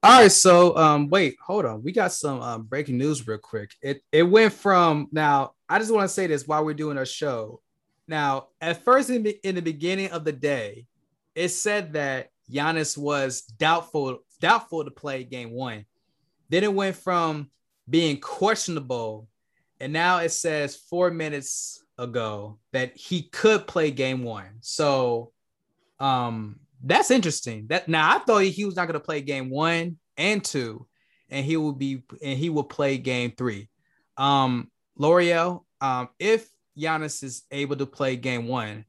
[0.00, 1.82] All right, so um wait, hold on.
[1.82, 3.74] We got some um breaking news real quick.
[3.82, 7.06] It it went from now, I just want to say this while we're doing our
[7.06, 7.60] show.
[8.06, 10.86] Now, at first in the, in the beginning of the day,
[11.34, 15.84] it said that Giannis was doubtful doubtful to play game 1.
[16.48, 17.50] Then it went from
[17.90, 19.28] being questionable,
[19.80, 24.58] and now it says four minutes ago that he could play game one.
[24.60, 25.32] So
[25.98, 27.66] um that's interesting.
[27.68, 30.86] That now I thought he was not gonna play game one and two,
[31.28, 33.68] and he will be and he will play game three.
[34.16, 38.84] Um Loreal, um, if Giannis is able to play game one,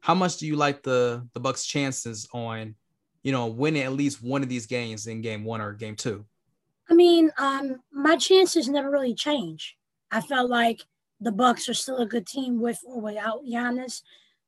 [0.00, 2.74] how much do you like the the Bucks' chances on,
[3.22, 6.24] you know, winning at least one of these games in game one or game two?
[6.88, 9.76] I mean, um, my chances never really change.
[10.10, 10.80] I felt like
[11.20, 14.02] the Bucks are still a good team with or without Giannis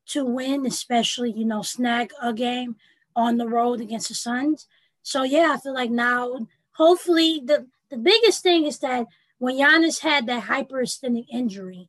[0.07, 2.77] to win, especially you know snag a game
[3.15, 4.67] on the road against the Suns.
[5.03, 9.07] So yeah, I feel like now, hopefully, the the biggest thing is that
[9.39, 11.89] when Giannis had that hyperextended injury,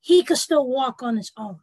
[0.00, 1.60] he could still walk on his own.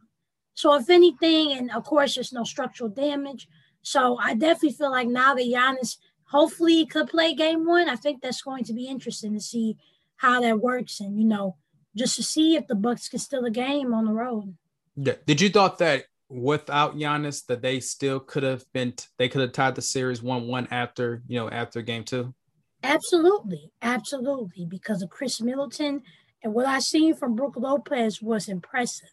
[0.54, 3.46] So if anything, and of course, there's no structural damage.
[3.82, 7.88] So I definitely feel like now that Giannis hopefully could play game one.
[7.88, 9.76] I think that's going to be interesting to see
[10.16, 11.56] how that works and you know
[11.94, 14.54] just to see if the Bucks can steal a game on the road.
[14.96, 15.14] Yeah.
[15.26, 19.52] Did you thought that without Giannis that they still could have been they could have
[19.52, 22.34] tied the series one one after you know after game two?
[22.82, 26.02] Absolutely, absolutely, because of Khris Middleton
[26.42, 29.10] and what I seen from Brook Lopez was impressive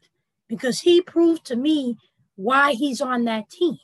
[0.48, 1.98] because he proved to me
[2.36, 3.78] why he's on that team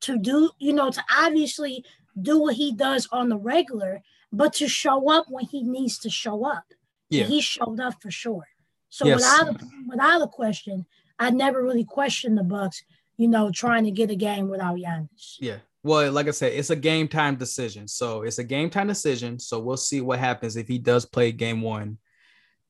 [0.00, 1.84] to do you know to obviously
[2.20, 4.02] do what he does on the regular,
[4.32, 6.64] but to show up when he needs to show up.
[7.08, 7.24] Yeah.
[7.24, 8.48] he showed up for sure.
[8.88, 9.16] So yes.
[9.16, 10.86] without without a question,
[11.22, 12.82] I never really questioned the Bucks,
[13.16, 15.36] you know, trying to get a game without Giannis.
[15.38, 15.58] Yeah.
[15.84, 17.86] Well, like I said, it's a game time decision.
[17.86, 19.38] So it's a game time decision.
[19.38, 21.98] So we'll see what happens if he does play game one,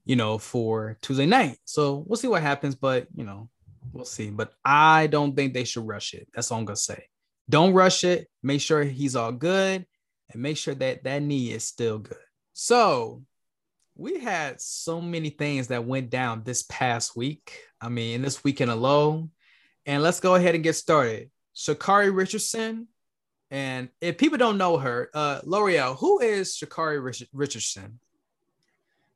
[0.05, 1.57] you know, for Tuesday night.
[1.65, 3.49] So we'll see what happens, but you know,
[3.93, 4.29] we'll see.
[4.29, 6.29] But I don't think they should rush it.
[6.35, 7.05] That's all I'm gonna say.
[7.49, 8.29] Don't rush it.
[8.43, 9.87] Make sure he's all good
[10.31, 12.17] and make sure that that knee is still good.
[12.53, 13.23] So,
[13.97, 17.64] we had so many things that went down this past week.
[17.80, 19.30] I mean, this weekend alone.
[19.86, 21.30] And let's go ahead and get started.
[21.57, 22.88] Sha'Carri Richardson.
[23.51, 27.99] And if people don't know her, uh, Loreal, who is Sha'Carri Rich- Richardson?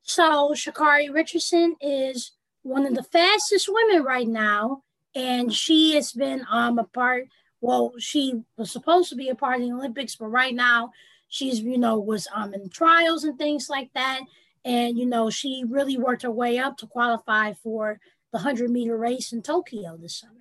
[0.02, 4.82] So, Sha'Carri Richardson is one of the fastest women right now.
[5.14, 7.28] And she has been um, a part
[7.60, 10.92] well, she was supposed to be a part of the Olympics, but right now
[11.28, 14.20] she's, you know, was um in trials and things like that.
[14.66, 18.00] And, you know, she really worked her way up to qualify for
[18.32, 20.32] the 100 meter race in Tokyo this summer.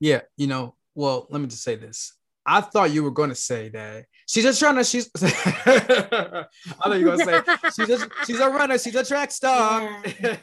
[0.00, 2.14] Yeah, you know, well, let me just say this.
[2.44, 4.82] I thought you were going to say that she's just trying to.
[4.82, 5.08] She's.
[5.22, 6.46] I
[6.82, 8.78] thought you were going to say she's just she's a runner.
[8.78, 10.02] She's a track star.
[10.20, 10.36] Yeah.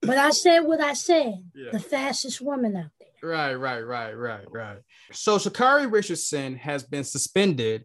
[0.00, 1.34] But I said what I said.
[1.54, 1.72] Yeah.
[1.72, 3.30] The fastest woman out there.
[3.30, 4.78] Right, right, right, right, right.
[5.12, 7.84] So Sha'Carri Richardson has been suspended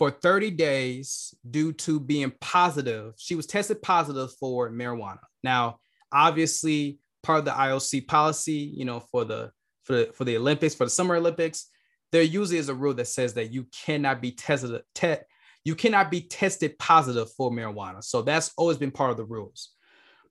[0.00, 3.12] for 30 days due to being positive.
[3.18, 5.18] She was tested positive for marijuana.
[5.44, 5.76] Now,
[6.10, 9.52] obviously, part of the IOC policy, you know, for the
[9.84, 11.66] for the, for the Olympics, for the Summer Olympics,
[12.12, 15.16] there usually is a rule that says that you cannot be tested te-
[15.64, 18.02] you cannot be tested positive for marijuana.
[18.02, 19.72] So that's always been part of the rules.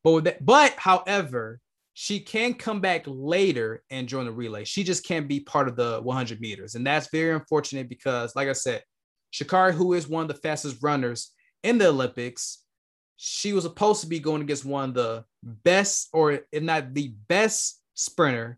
[0.04, 1.60] But that, but however,
[1.94, 4.64] she can come back later and join the relay.
[4.64, 8.48] She just can't be part of the 100 meters, and that's very unfortunate because, like
[8.48, 8.82] I said,
[9.34, 11.32] Sha'Carri, who is one of the fastest runners
[11.64, 12.64] in the Olympics,
[13.18, 17.14] she was supposed to be going against one of the best, or if not the
[17.28, 18.58] best sprinter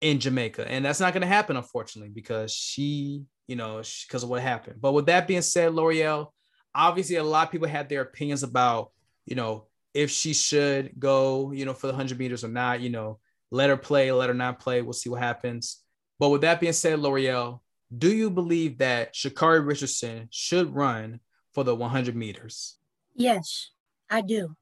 [0.00, 0.70] in Jamaica.
[0.70, 4.80] And that's not going to happen, unfortunately, because she, you know, because of what happened.
[4.80, 6.32] But with that being said, Loreal,
[6.74, 8.92] obviously a lot of people had their opinions about,
[9.26, 12.90] you know, if she should go, you know, for the 100 meters or not, you
[12.90, 13.18] know,
[13.50, 14.80] let her play, let her not play.
[14.80, 15.82] We'll see what happens.
[16.20, 17.60] But with that being said, Loreal,
[17.96, 21.20] do you believe that Sha'Carri Richardson should run
[21.52, 22.78] for the 100 meters?
[23.14, 23.70] Yes,
[24.10, 24.56] I do.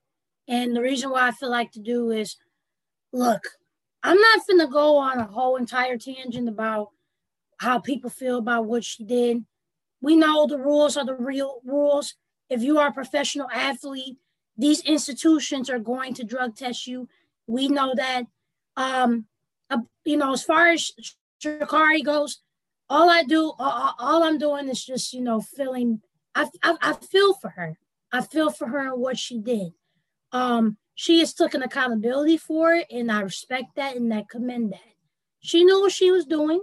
[0.49, 2.37] And the reason why I feel like to do is
[3.13, 3.43] look,
[4.03, 6.91] I'm not going to go on a whole entire tangent about
[7.59, 9.45] how people feel about what she did.
[10.01, 12.15] We know the rules are the real rules.
[12.49, 14.19] If you are a professional athlete,
[14.57, 17.09] these institutions are going to drug test you.
[17.47, 18.25] We know that.
[18.77, 19.27] Um,
[19.71, 20.93] uh, you know, as far as
[21.43, 22.41] Sha'Carri goes,
[22.89, 26.01] all I do, all, all, I'm doing is just, you know, feeling.
[26.35, 27.79] I, I, I feel for her.
[28.13, 29.73] I feel for her and what she did.
[30.33, 34.95] Um, she has taken accountability for it, and I respect that and I commend that.
[35.41, 36.61] She knew what she was doing,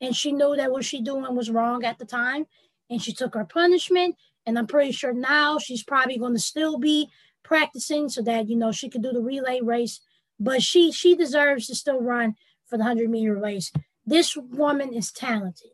[0.00, 2.46] and she knew that what she doing was wrong at the time,
[2.90, 4.16] and she took her punishment.
[4.46, 7.08] And I'm pretty sure now she's probably going to still be
[7.42, 10.00] practicing so that you know she could do the relay race.
[10.38, 12.34] But she she deserves to still run
[12.66, 13.72] for the hundred meter race.
[14.06, 15.70] This woman is talented,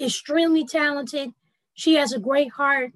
[0.00, 1.30] extremely talented.
[1.74, 2.92] She has a great heart,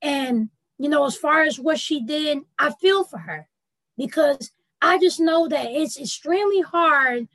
[0.00, 3.48] and you know as far as what she did, I feel for her
[3.96, 7.28] because I just know that it's extremely hard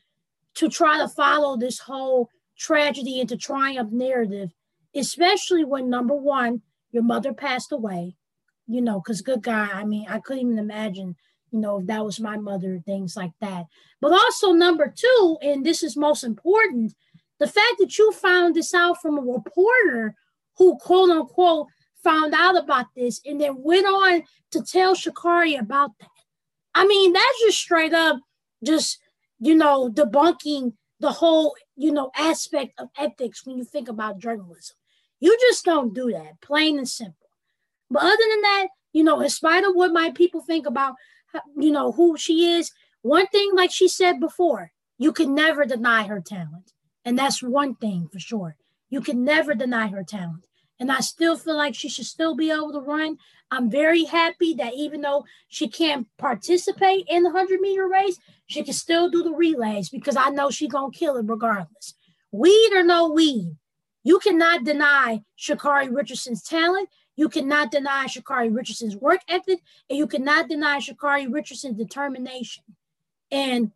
[0.55, 4.51] to try to follow this whole tragedy into triumph narrative,
[4.95, 8.15] especially when number one, your mother passed away,
[8.67, 11.15] you know, because good guy, I mean, I couldn't even imagine,
[11.53, 13.67] you know, if that was my mother, things like that.
[14.01, 16.93] But also, number two, and this is most important,
[17.39, 20.15] the fact that you found this out from a reporter
[20.57, 21.67] who, quote unquote,
[22.03, 26.09] found out about this and then went on to tell Sha'Carri about that.
[26.75, 28.19] I mean, that's just straight up
[28.63, 28.99] just,
[29.39, 34.75] you know, debunking the whole, you know, aspect of ethics when you think about journalism.
[35.19, 37.29] You just don't do that, plain and simple.
[37.91, 40.95] But other than that, you know, in spite of what my people think about,
[41.57, 42.71] you know, who she is,
[43.01, 46.71] one thing, like she said before, you can never deny her talent.
[47.05, 48.55] And that's one thing for sure.
[48.89, 50.47] You can never deny her talent.
[50.79, 53.17] And I still feel like she should still be able to run.
[53.51, 58.17] I'm very happy that even though she can't participate in the 100 meter race,
[58.47, 61.93] she can still do the relays because I know she's going to kill it regardless.
[62.31, 63.55] Weed or no weed,
[64.03, 66.89] you cannot deny Sha'Carri Richardson's talent.
[67.16, 69.59] You cannot deny Sha'Carri Richardson's work ethic,
[69.89, 72.64] and you cannot deny Sha'Carri Richardson's determination.
[73.32, 73.72] And,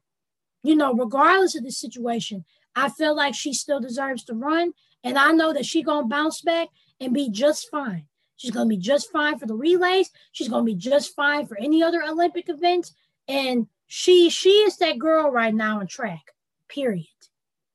[0.64, 4.74] you know, regardless of the situation, I feel like she still deserves to run.
[5.04, 6.70] And I know that she's going to bounce back
[7.00, 8.08] and be just fine.
[8.36, 10.12] She's going to be just fine for the relays.
[10.32, 12.94] She's going to be just fine for any other Olympic events.
[13.28, 16.34] And she she is that girl right now in track.
[16.70, 17.08] Period.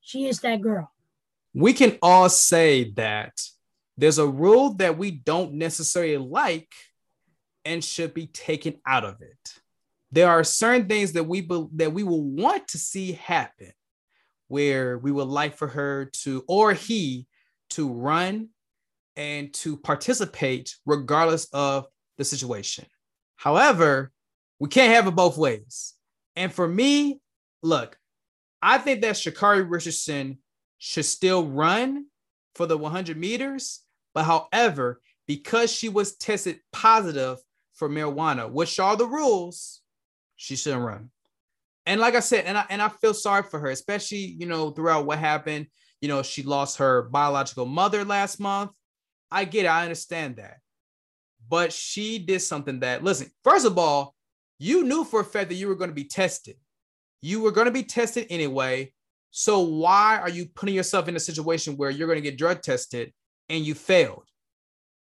[0.01, 0.93] She is that girl.
[1.55, 3.41] We can all say that
[4.03, 6.69] there's a rule that we don't necessarily like
[7.65, 9.55] and should be taken out of it.
[10.11, 13.71] There are certain things that we be, that we will want to see happen
[14.49, 17.29] where we would like for her to or he
[17.71, 18.49] to run
[19.15, 21.87] and to participate regardless of
[22.19, 22.87] the situation.
[23.37, 24.11] However,
[24.59, 25.95] we can't have it both ways.
[26.35, 27.21] And for me,
[27.63, 27.97] look,
[28.61, 30.39] I think that Sha'Carri Richardson
[30.79, 32.07] should still run
[32.57, 33.82] for the 100 meters.
[34.15, 37.39] But however, because she was tested positive
[37.75, 39.81] for marijuana, which are the rules,
[40.37, 41.11] she shouldn't run.
[41.87, 44.71] And like I said, and I and I feel sorry for her, especially you know
[44.71, 45.67] throughout what happened.
[46.01, 48.73] You know, she lost her biological mother last month.
[49.31, 49.69] I get it.
[49.69, 50.59] I understand that.
[51.49, 54.15] But she did something that, listen, first of all,
[54.59, 56.57] you knew for a fact that you were going to be tested.
[57.21, 58.93] You were going to be tested anyway.
[59.31, 62.63] So why are you putting yourself in a situation where you're going to get drug
[62.63, 63.13] tested
[63.53, 64.25] and you failed?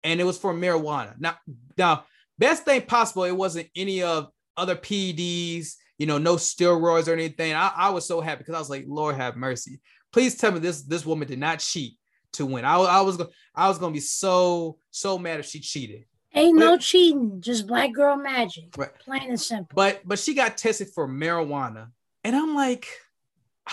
[0.04, 1.18] And it was for marijuana.
[1.18, 1.36] Now,
[1.76, 2.04] now,
[2.38, 7.52] best thing possible, it wasn't any of other PEDs, you know, no steroids or anything.
[7.52, 9.80] I, I was so happy because I was like, Lord have mercy.
[10.12, 11.94] Please tell me this this woman did not cheat
[12.34, 12.64] to win.
[12.64, 13.20] I, I was
[13.54, 16.04] I was gonna be so so mad if she cheated.
[16.34, 18.76] Ain't but, no cheating, just black girl magic.
[18.76, 18.94] Right.
[19.00, 19.74] Plain and simple.
[19.74, 21.88] But but she got tested for marijuana.
[22.24, 22.86] And I'm like,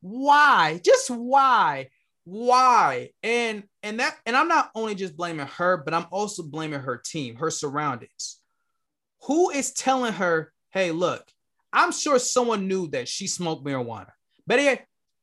[0.00, 0.80] why?
[0.84, 1.90] Just why?
[2.28, 3.08] Why?
[3.22, 6.98] And and that and I'm not only just blaming her, but I'm also blaming her
[6.98, 8.40] team, her surroundings.
[9.22, 11.24] Who is telling her, hey, look,
[11.72, 14.10] I'm sure someone knew that she smoked marijuana.
[14.46, 14.60] But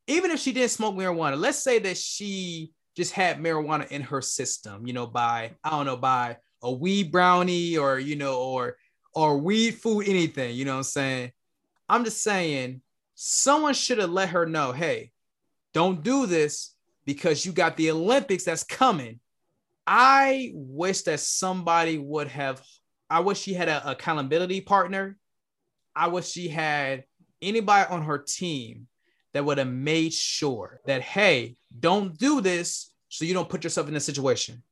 [0.08, 4.20] even if she didn't smoke marijuana, let's say that she just had marijuana in her
[4.20, 8.78] system, you know, by I don't know, by a weed brownie or you know, or
[9.14, 11.32] or weed food, anything, you know what I'm saying?
[11.88, 12.82] I'm just saying
[13.14, 15.12] someone should have let her know, hey,
[15.72, 16.72] don't do this
[17.06, 19.20] because you got the Olympics that's coming.
[19.86, 22.60] I wish that somebody would have,
[23.08, 25.16] I wish she had a accountability partner.
[25.94, 27.04] I wish she had
[27.40, 28.88] anybody on her team
[29.32, 33.88] that would have made sure that, hey, don't do this so you don't put yourself
[33.88, 34.62] in a situation.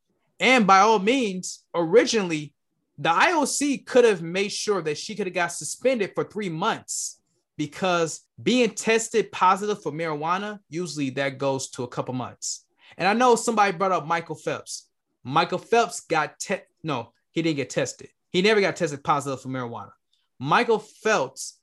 [0.41, 2.53] And by all means, originally,
[2.99, 7.21] the IOC could have made sure that she could have got suspended for three months
[7.57, 12.67] because being tested positive for marijuana, usually that goes to a couple months.
[12.97, 14.89] And I know somebody brought up Michael Phelps.
[15.23, 18.09] Michael Phelps got te- no, he didn't get tested.
[18.31, 19.93] He never got tested positive for marijuana.
[20.39, 21.59] Michael Phelps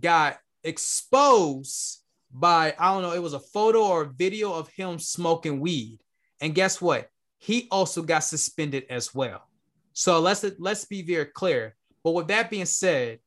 [0.00, 2.00] got exposed
[2.32, 6.00] by I don't know, it was a photo or a video of him smoking weed.
[6.40, 7.08] And guess what?
[7.38, 9.46] He also got suspended as well.
[9.92, 11.76] So let's let's be very clear.
[12.02, 13.20] But with that being said,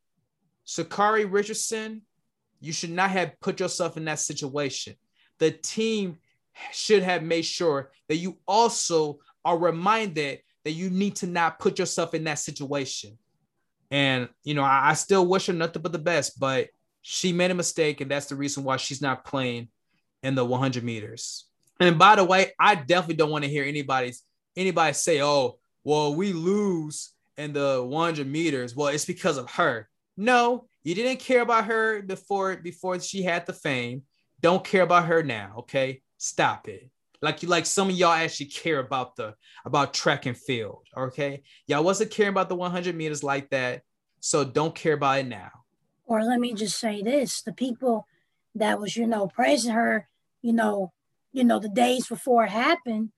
[0.67, 2.01] Sha'Carri Richardson
[2.59, 4.95] you should not have put yourself in that situation.
[5.39, 6.17] The team
[6.71, 11.79] should have made sure that you also are reminded that you need to not put
[11.79, 13.17] yourself in that situation.
[13.89, 16.69] And, you know, I, I still wish her nothing but the best, but
[17.01, 19.69] she made a mistake, and that's the reason why she's not playing
[20.23, 21.45] in the 100 meters.
[21.79, 24.23] And by the way, I definitely don't want to hear anybody's
[24.57, 29.87] anybody say, "Oh, well, we lose in the 100 meters." Well, it's because of her.
[30.17, 34.03] No, you didn't care about her before before she had the fame.
[34.39, 36.01] Don't care about her now, okay?
[36.17, 36.89] Stop it.
[37.21, 39.35] Like you like some of y'all actually care about the
[39.65, 41.43] about track and field, okay?
[41.65, 43.81] Y'all wasn't caring about the 100 meters like that,
[44.21, 45.51] so don't care about it now.
[46.05, 48.07] Or let me just say this: the people
[48.55, 50.07] that was you know praising her,
[50.41, 50.93] you know,
[51.33, 53.11] you know the days before it happened,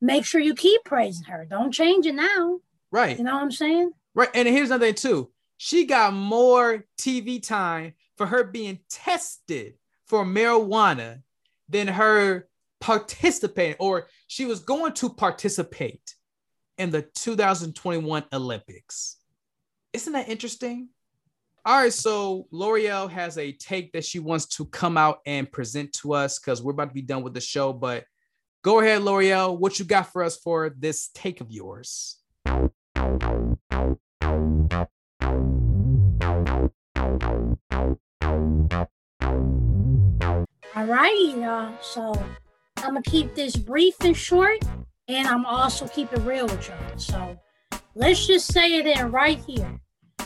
[0.00, 1.46] make sure you keep praising her.
[1.48, 2.58] Don't change it now.
[2.90, 3.16] Right.
[3.16, 3.92] You know what I'm saying?
[4.16, 4.30] Right.
[4.34, 5.30] And here's another thing too
[5.64, 9.72] she got more TV time for her being tested
[10.06, 11.22] for marijuana
[11.70, 12.46] than her
[12.82, 16.16] participating, or she was going to participate
[16.76, 19.16] in the 2021 Olympics.
[19.94, 20.90] Isn't that interesting?
[21.64, 25.94] All right, so Loreal has a take that she wants to come out and present
[25.94, 27.72] to us because we're about to be done with the show.
[27.72, 28.04] But
[28.60, 29.58] go ahead, Loreal.
[29.58, 32.18] What you got for us for this take of yours?
[40.76, 41.72] All righty, y'all.
[41.80, 42.12] So
[42.78, 44.58] I'm gonna keep this brief and short,
[45.08, 46.98] and I'm also keep it real with y'all.
[46.98, 47.38] So
[47.94, 49.80] let's just say it in right here.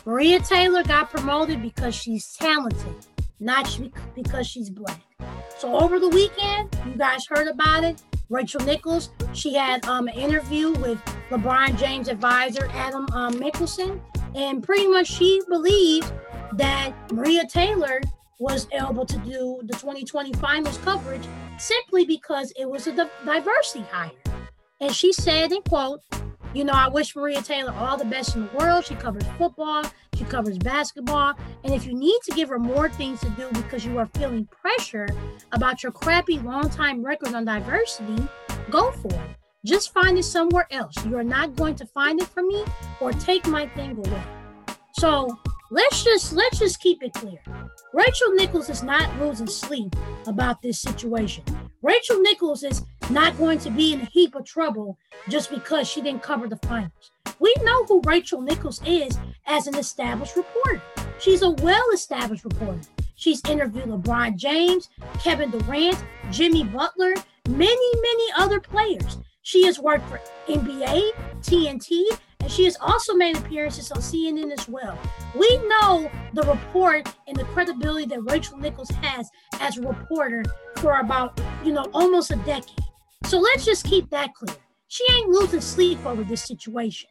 [0.06, 3.06] Maria Taylor got promoted because she's talented,
[3.40, 3.78] not
[4.14, 5.02] because she's black.
[5.58, 8.02] So over the weekend, you guys heard about it.
[8.30, 10.98] Rachel Nichols, she had um, an interview with
[11.30, 14.00] LeBron James advisor Adam um, Mikkelsen,
[14.34, 16.12] and pretty much she believed
[16.54, 18.00] that Maria Taylor
[18.38, 21.26] was able to do the 2020 finals coverage
[21.58, 24.10] simply because it was a diversity hire.
[24.80, 26.02] And she said, in quote,
[26.54, 28.84] you know, I wish Maria Taylor all the best in the world.
[28.84, 29.84] She covers football,
[30.14, 31.34] she covers basketball.
[31.64, 34.46] And if you need to give her more things to do because you are feeling
[34.46, 35.08] pressure
[35.52, 38.26] about your crappy long time record on diversity,
[38.70, 39.36] go for it.
[39.64, 40.94] Just find it somewhere else.
[41.04, 42.64] You are not going to find it from me
[43.00, 44.22] or take my thing away.
[44.92, 45.36] So
[45.70, 47.40] let's just let's just keep it clear.
[47.92, 49.96] Rachel Nichols is not losing sleep
[50.28, 51.42] about this situation.
[51.82, 54.96] Rachel Nichols is not going to be in a heap of trouble
[55.28, 57.10] just because she didn't cover the finals.
[57.40, 60.82] We know who Rachel Nichols is as an established reporter.
[61.18, 62.80] She's a well-established reporter.
[63.16, 64.88] She's interviewed LeBron James,
[65.20, 67.14] Kevin Durant, Jimmy Butler,
[67.48, 69.18] many, many other players.
[69.48, 71.10] She has worked for NBA,
[71.40, 72.04] TNT,
[72.40, 74.98] and she has also made appearances on CNN as well.
[75.34, 80.44] We know the report and the credibility that Rachel Nichols has as a reporter
[80.76, 82.84] for about, you know, almost a decade.
[83.24, 84.54] So let's just keep that clear.
[84.88, 87.08] She ain't losing sleep over this situation.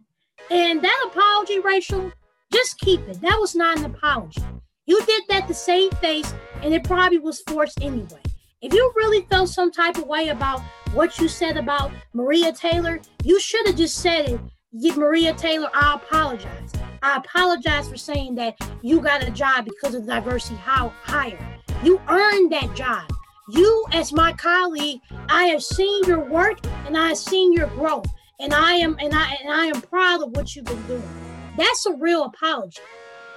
[0.51, 2.11] And that apology, Rachel,
[2.53, 3.19] just keep it.
[3.21, 4.43] That was not an apology.
[4.85, 6.31] You did that to save face,
[6.61, 8.21] and it probably was forced anyway.
[8.61, 10.61] If you really felt some type of way about
[10.93, 14.97] what you said about Maria Taylor, you should have just said it.
[14.97, 16.71] Maria Taylor, I apologize.
[17.01, 21.39] I apologize for saying that you got a job because of diversity how hire.
[21.83, 23.09] You earned that job.
[23.49, 24.99] You, as my colleague,
[25.29, 28.07] I have seen your work and I have seen your growth.
[28.39, 31.09] And I am and I and I am proud of what you've been doing.
[31.57, 32.81] That's a real apology.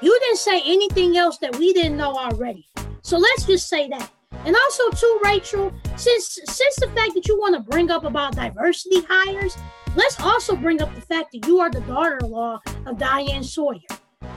[0.02, 2.66] You didn't say anything else that we didn't know already.
[3.02, 4.10] So let's just say that.
[4.44, 8.34] And also too, Rachel, since since the fact that you want to bring up about
[8.34, 9.56] diversity hires,
[9.96, 13.80] let's also bring up the fact that you are the daughter-in-law of Diane Sawyer.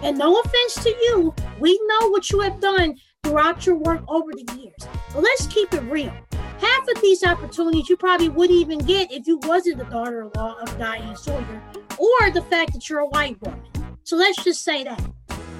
[0.02, 4.32] And no offense to you, we know what you have done throughout your work over
[4.34, 4.90] the years.
[5.14, 6.14] But let's keep it real.
[6.60, 10.78] Half of these opportunities you probably wouldn't even get if you wasn't the daughter-in-law of
[10.78, 11.62] Diane Sawyer,
[11.98, 13.62] or the fact that you're a white woman.
[14.04, 15.02] So let's just say that.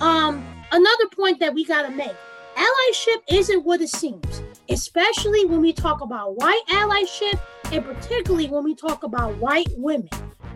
[0.02, 2.16] Um, another point that we gotta make:
[2.56, 7.40] allyship isn't what it seems, especially when we talk about white allyship,
[7.72, 10.10] and particularly when we talk about white women.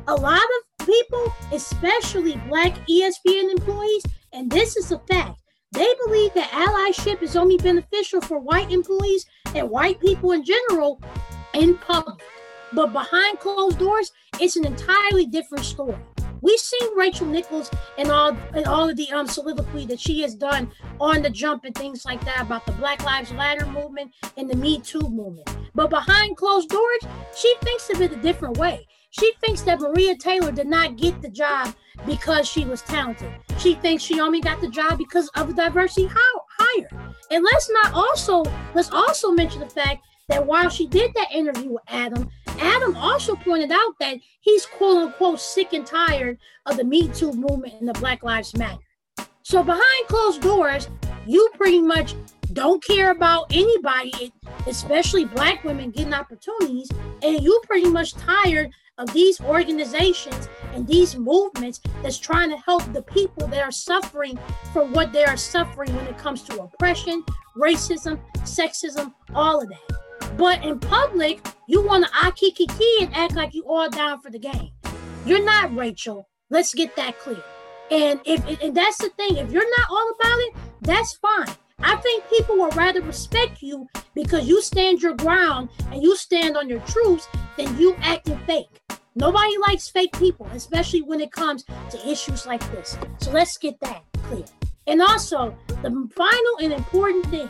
[0.08, 4.04] A lot of people, especially black ESPN employees,
[4.34, 5.42] and this is a fact,
[5.72, 11.02] they believe that allyship is only beneficial for white employees and white people in general
[11.54, 12.22] in public.
[12.74, 15.98] But behind closed doors, it's an entirely different story.
[16.42, 20.36] We've seen Rachel Nichols and all and all of the um soliloquy that she has
[20.36, 24.50] done on the jump and things like that about the Black Lives Matter movement and
[24.50, 25.50] the Me Too movement.
[25.74, 27.02] But behind closed doors,
[27.36, 28.88] she thinks of it a different way.
[29.10, 31.74] She thinks that Maria Taylor did not get the job
[32.06, 33.32] because she was talented.
[33.58, 36.90] She thinks she only got the job because of the diversity hire.
[37.32, 38.44] And let's not also
[38.74, 43.36] let's also mention the fact that while she did that interview with Adam, Adam also
[43.36, 47.88] pointed out that he's quote unquote sick and tired of the Me Too movement and
[47.88, 48.80] the Black Lives Matter.
[49.44, 50.90] So behind closed doors,
[51.26, 52.16] you pretty much
[52.54, 54.34] don't care about anybody,
[54.66, 56.90] especially black women getting opportunities,
[57.22, 62.82] and you pretty much tired of these organizations and these movements that's trying to help
[62.94, 64.40] the people that are suffering
[64.74, 67.24] from what they are suffering when it comes to oppression,
[67.56, 70.07] racism, sexism, all of that.
[70.38, 74.40] But in public, you want to akikiki and act like you all down for the
[74.40, 74.72] game.
[75.26, 76.28] You're not, Rachel.
[76.50, 77.44] Let's get that clear.
[77.90, 81.56] And if and that's the thing, if you're not all about it, that's fine.
[81.80, 86.58] I think people will rather respect you because you stand your ground and you stand
[86.58, 88.82] on your truths than you acting fake.
[89.16, 92.98] Nobody likes fake people, especially when it comes to issues like this.
[93.20, 94.46] So let's get that clear.
[94.88, 97.50] And also, the final and important thing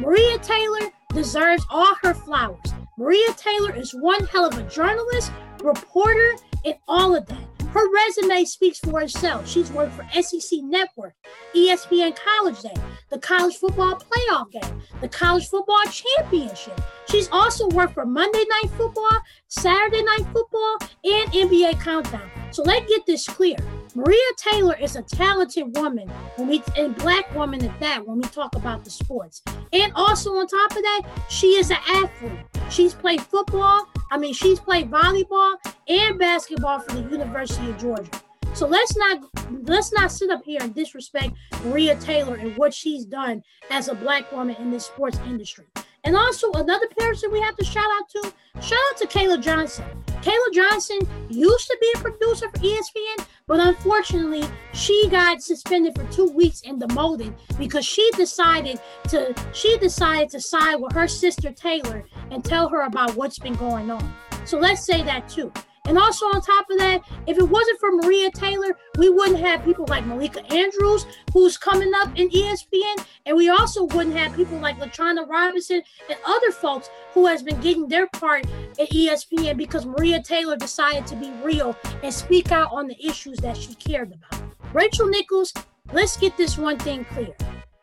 [0.00, 2.74] Maria Taylor deserves all her flowers.
[2.96, 5.32] Maria Taylor is one hell of a journalist,
[5.62, 7.44] reporter, and all of that.
[7.72, 9.46] Her resume speaks for itself.
[9.46, 11.14] She's worked for SEC Network,
[11.54, 12.74] ESPN College Day,
[13.10, 16.80] the College Football Playoff Game, the College Football Championship.
[17.10, 19.18] She's also worked for Monday Night Football,
[19.48, 22.30] Saturday Night Football, and NBA Countdown.
[22.52, 23.56] So let's get this clear.
[23.94, 28.28] Maria Taylor is a talented woman when we and black woman at that when we
[28.28, 29.42] talk about the sports.
[29.72, 32.38] And also on top of that, she is an athlete.
[32.70, 35.56] She's played football, I mean, she's played volleyball
[35.86, 38.10] and basketball for the University of Georgia.
[38.54, 39.22] So let's not
[39.64, 41.34] let's not sit up here and disrespect
[41.64, 45.66] Maria Taylor and what she's done as a black woman in this sports industry.
[46.08, 48.32] And also another person we have to shout out to,
[48.62, 49.84] shout out to Kayla Johnson.
[50.22, 56.10] Kayla Johnson used to be a producer for ESPN, but unfortunately, she got suspended for
[56.10, 58.80] two weeks and demoted because she decided
[59.10, 63.56] to she decided to side with her sister Taylor and tell her about what's been
[63.56, 64.14] going on.
[64.46, 65.52] So let's say that too.
[65.88, 69.64] And also on top of that, if it wasn't for Maria Taylor, we wouldn't have
[69.64, 74.58] people like Malika Andrews, who's coming up in ESPN, and we also wouldn't have people
[74.58, 78.44] like LaChina Robinson and other folks who has been getting their part
[78.78, 83.38] at ESPN because Maria Taylor decided to be real and speak out on the issues
[83.38, 84.42] that she cared about.
[84.74, 85.54] Rachel Nichols,
[85.94, 87.34] let's get this one thing clear.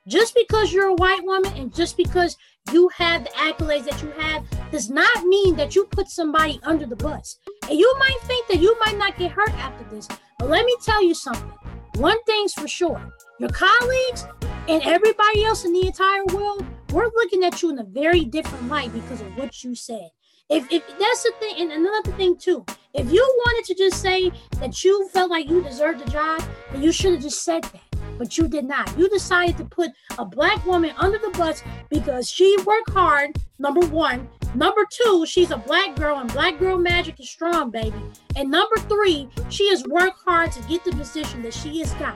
[0.08, 2.38] Just because you're a white woman and just because
[2.72, 6.86] you have the accolades that you have does not mean that you put somebody under
[6.86, 7.40] the bus.
[7.70, 10.08] And you might think that you might not get hurt after this,
[10.40, 11.52] but let me tell you something.
[11.96, 13.02] One thing's for sure
[13.40, 14.26] your colleagues
[14.68, 18.68] and everybody else in the entire world, we're looking at you in a very different
[18.70, 20.10] light because of what you said.
[20.50, 24.32] If, if that's the thing, and another thing too, if you wanted to just say
[24.60, 27.82] that you felt like you deserved the job, then you should have just said that
[28.18, 28.98] but you did not.
[28.98, 33.86] You decided to put a black woman under the bus because she worked hard, number
[33.88, 34.28] one.
[34.56, 38.02] Number two, she's a black girl and black girl magic is strong, baby.
[38.38, 42.16] And number three, she has worked hard to get the position that she has got.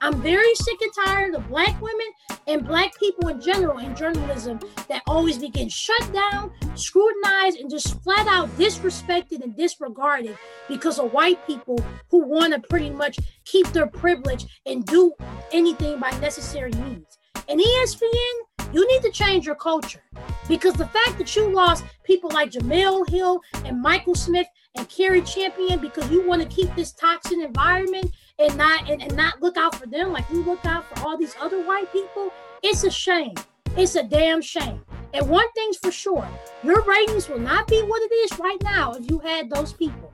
[0.00, 2.06] I'm very sick and tired of black women
[2.46, 8.00] and black people in general in journalism that always begin shut down, scrutinized, and just
[8.04, 10.38] flat out disrespected and disregarded
[10.68, 15.12] because of white people who want to pretty much keep their privilege and do
[15.52, 17.18] anything by necessary means.
[17.48, 20.02] And ESPN, you need to change your culture
[20.48, 24.46] because the fact that you lost people like Jemele Hill and Michael Smith
[24.76, 29.16] and Cari Champion because you want to keep this toxic environment and not and, and
[29.16, 32.32] not look out for them like you look out for all these other white people,
[32.62, 33.34] it's a shame.
[33.76, 34.80] It's a damn shame.
[35.12, 36.28] And one thing's for sure,
[36.62, 40.12] your ratings will not be what it is right now if you had those people.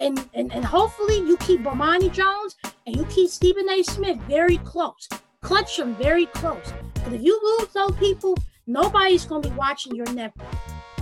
[0.00, 2.56] And and, and hopefully you keep Bomani Jones
[2.86, 3.82] and you keep Stephen A.
[3.82, 5.08] Smith very close.
[5.48, 6.74] Clutch them very close.
[7.02, 10.46] But if you lose those people, nobody's gonna be watching your network.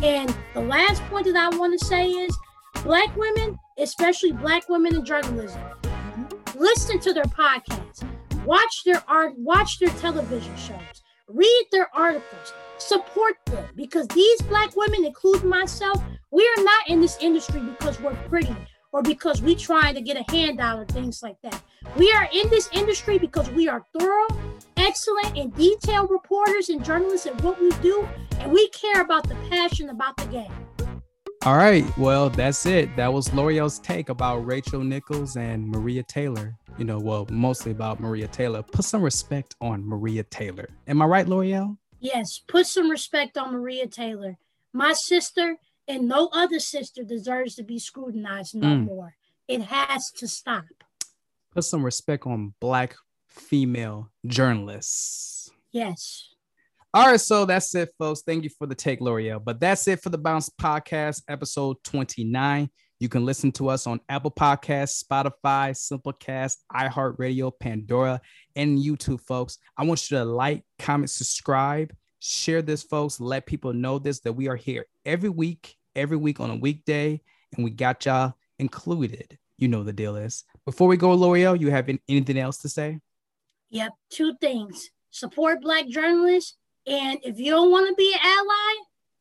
[0.05, 2.39] And the last point that I want to say is
[2.85, 5.61] black women, especially black women in journalism,
[6.55, 8.07] listen to their podcasts,
[8.45, 14.77] watch their art, watch their television shows, read their articles, support them because these black
[14.77, 16.01] women, including myself,
[16.31, 18.55] we are not in this industry because we're pretty
[18.97, 21.63] or because we're trying to get a handout or things like that.
[21.99, 24.27] We are in this industry because we are thorough,
[24.79, 28.09] excellent, and detailed reporters and journalists at what we do,
[28.39, 30.51] and we care about the passion about the game.
[31.45, 31.85] All right.
[31.99, 32.97] Well, that's it.
[32.97, 36.57] That was Loreal's take about Rachel Nichols and Maria Taylor.
[36.79, 38.63] You know, well, mostly about Maria Taylor.
[38.63, 40.71] Put some respect on Maria Taylor.
[40.89, 41.77] Am I right, Lore'l?
[42.01, 44.39] Yes, put some respect on Maria Taylor.
[44.73, 45.57] My sister
[45.89, 48.85] and no other sister deserves to be scrutinized no mm.
[48.85, 49.15] more.
[49.49, 50.65] It has to stop.
[51.53, 52.97] Put some respect on black
[53.29, 55.51] female journalists.
[55.73, 56.31] Yes.
[56.93, 58.23] All right, so that's it, folks.
[58.23, 59.43] Thank you for the take, Loreal.
[59.45, 62.71] But that's it for the Bounce Podcast, episode 29.
[62.99, 68.21] You can listen to us on Apple Podcasts, Spotify, Simplecast, iHeartRadio, Pandora,
[68.57, 69.59] and YouTube, folks.
[69.77, 73.21] I want you to like, comment, subscribe, share this, folks.
[73.21, 77.21] Let people know this that we are here every week, every week on a weekday,
[77.55, 79.39] and we got y'all included.
[79.59, 80.45] You know the deal is.
[80.65, 83.01] Before we go, Loreal, you have anything else to say?
[83.71, 84.91] Yep, two things.
[85.11, 86.57] Support Black journalists
[86.87, 88.75] and if you don't want to be an ally,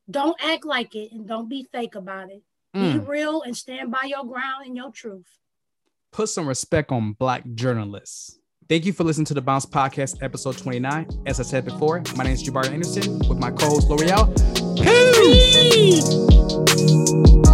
[0.09, 2.43] don't act like it and don't be fake about it.
[2.75, 2.93] Mm.
[2.93, 5.39] Be real and stand by your ground and your truth.
[6.11, 8.39] Put some respect on Black journalists.
[8.67, 11.07] Thank you for listening to the Bounce Podcast, episode 29.
[11.27, 14.25] As I said before, my name is Jabari Anderson with my co host Loreal.
[14.75, 16.07] Peace!
[16.73, 17.44] Peace.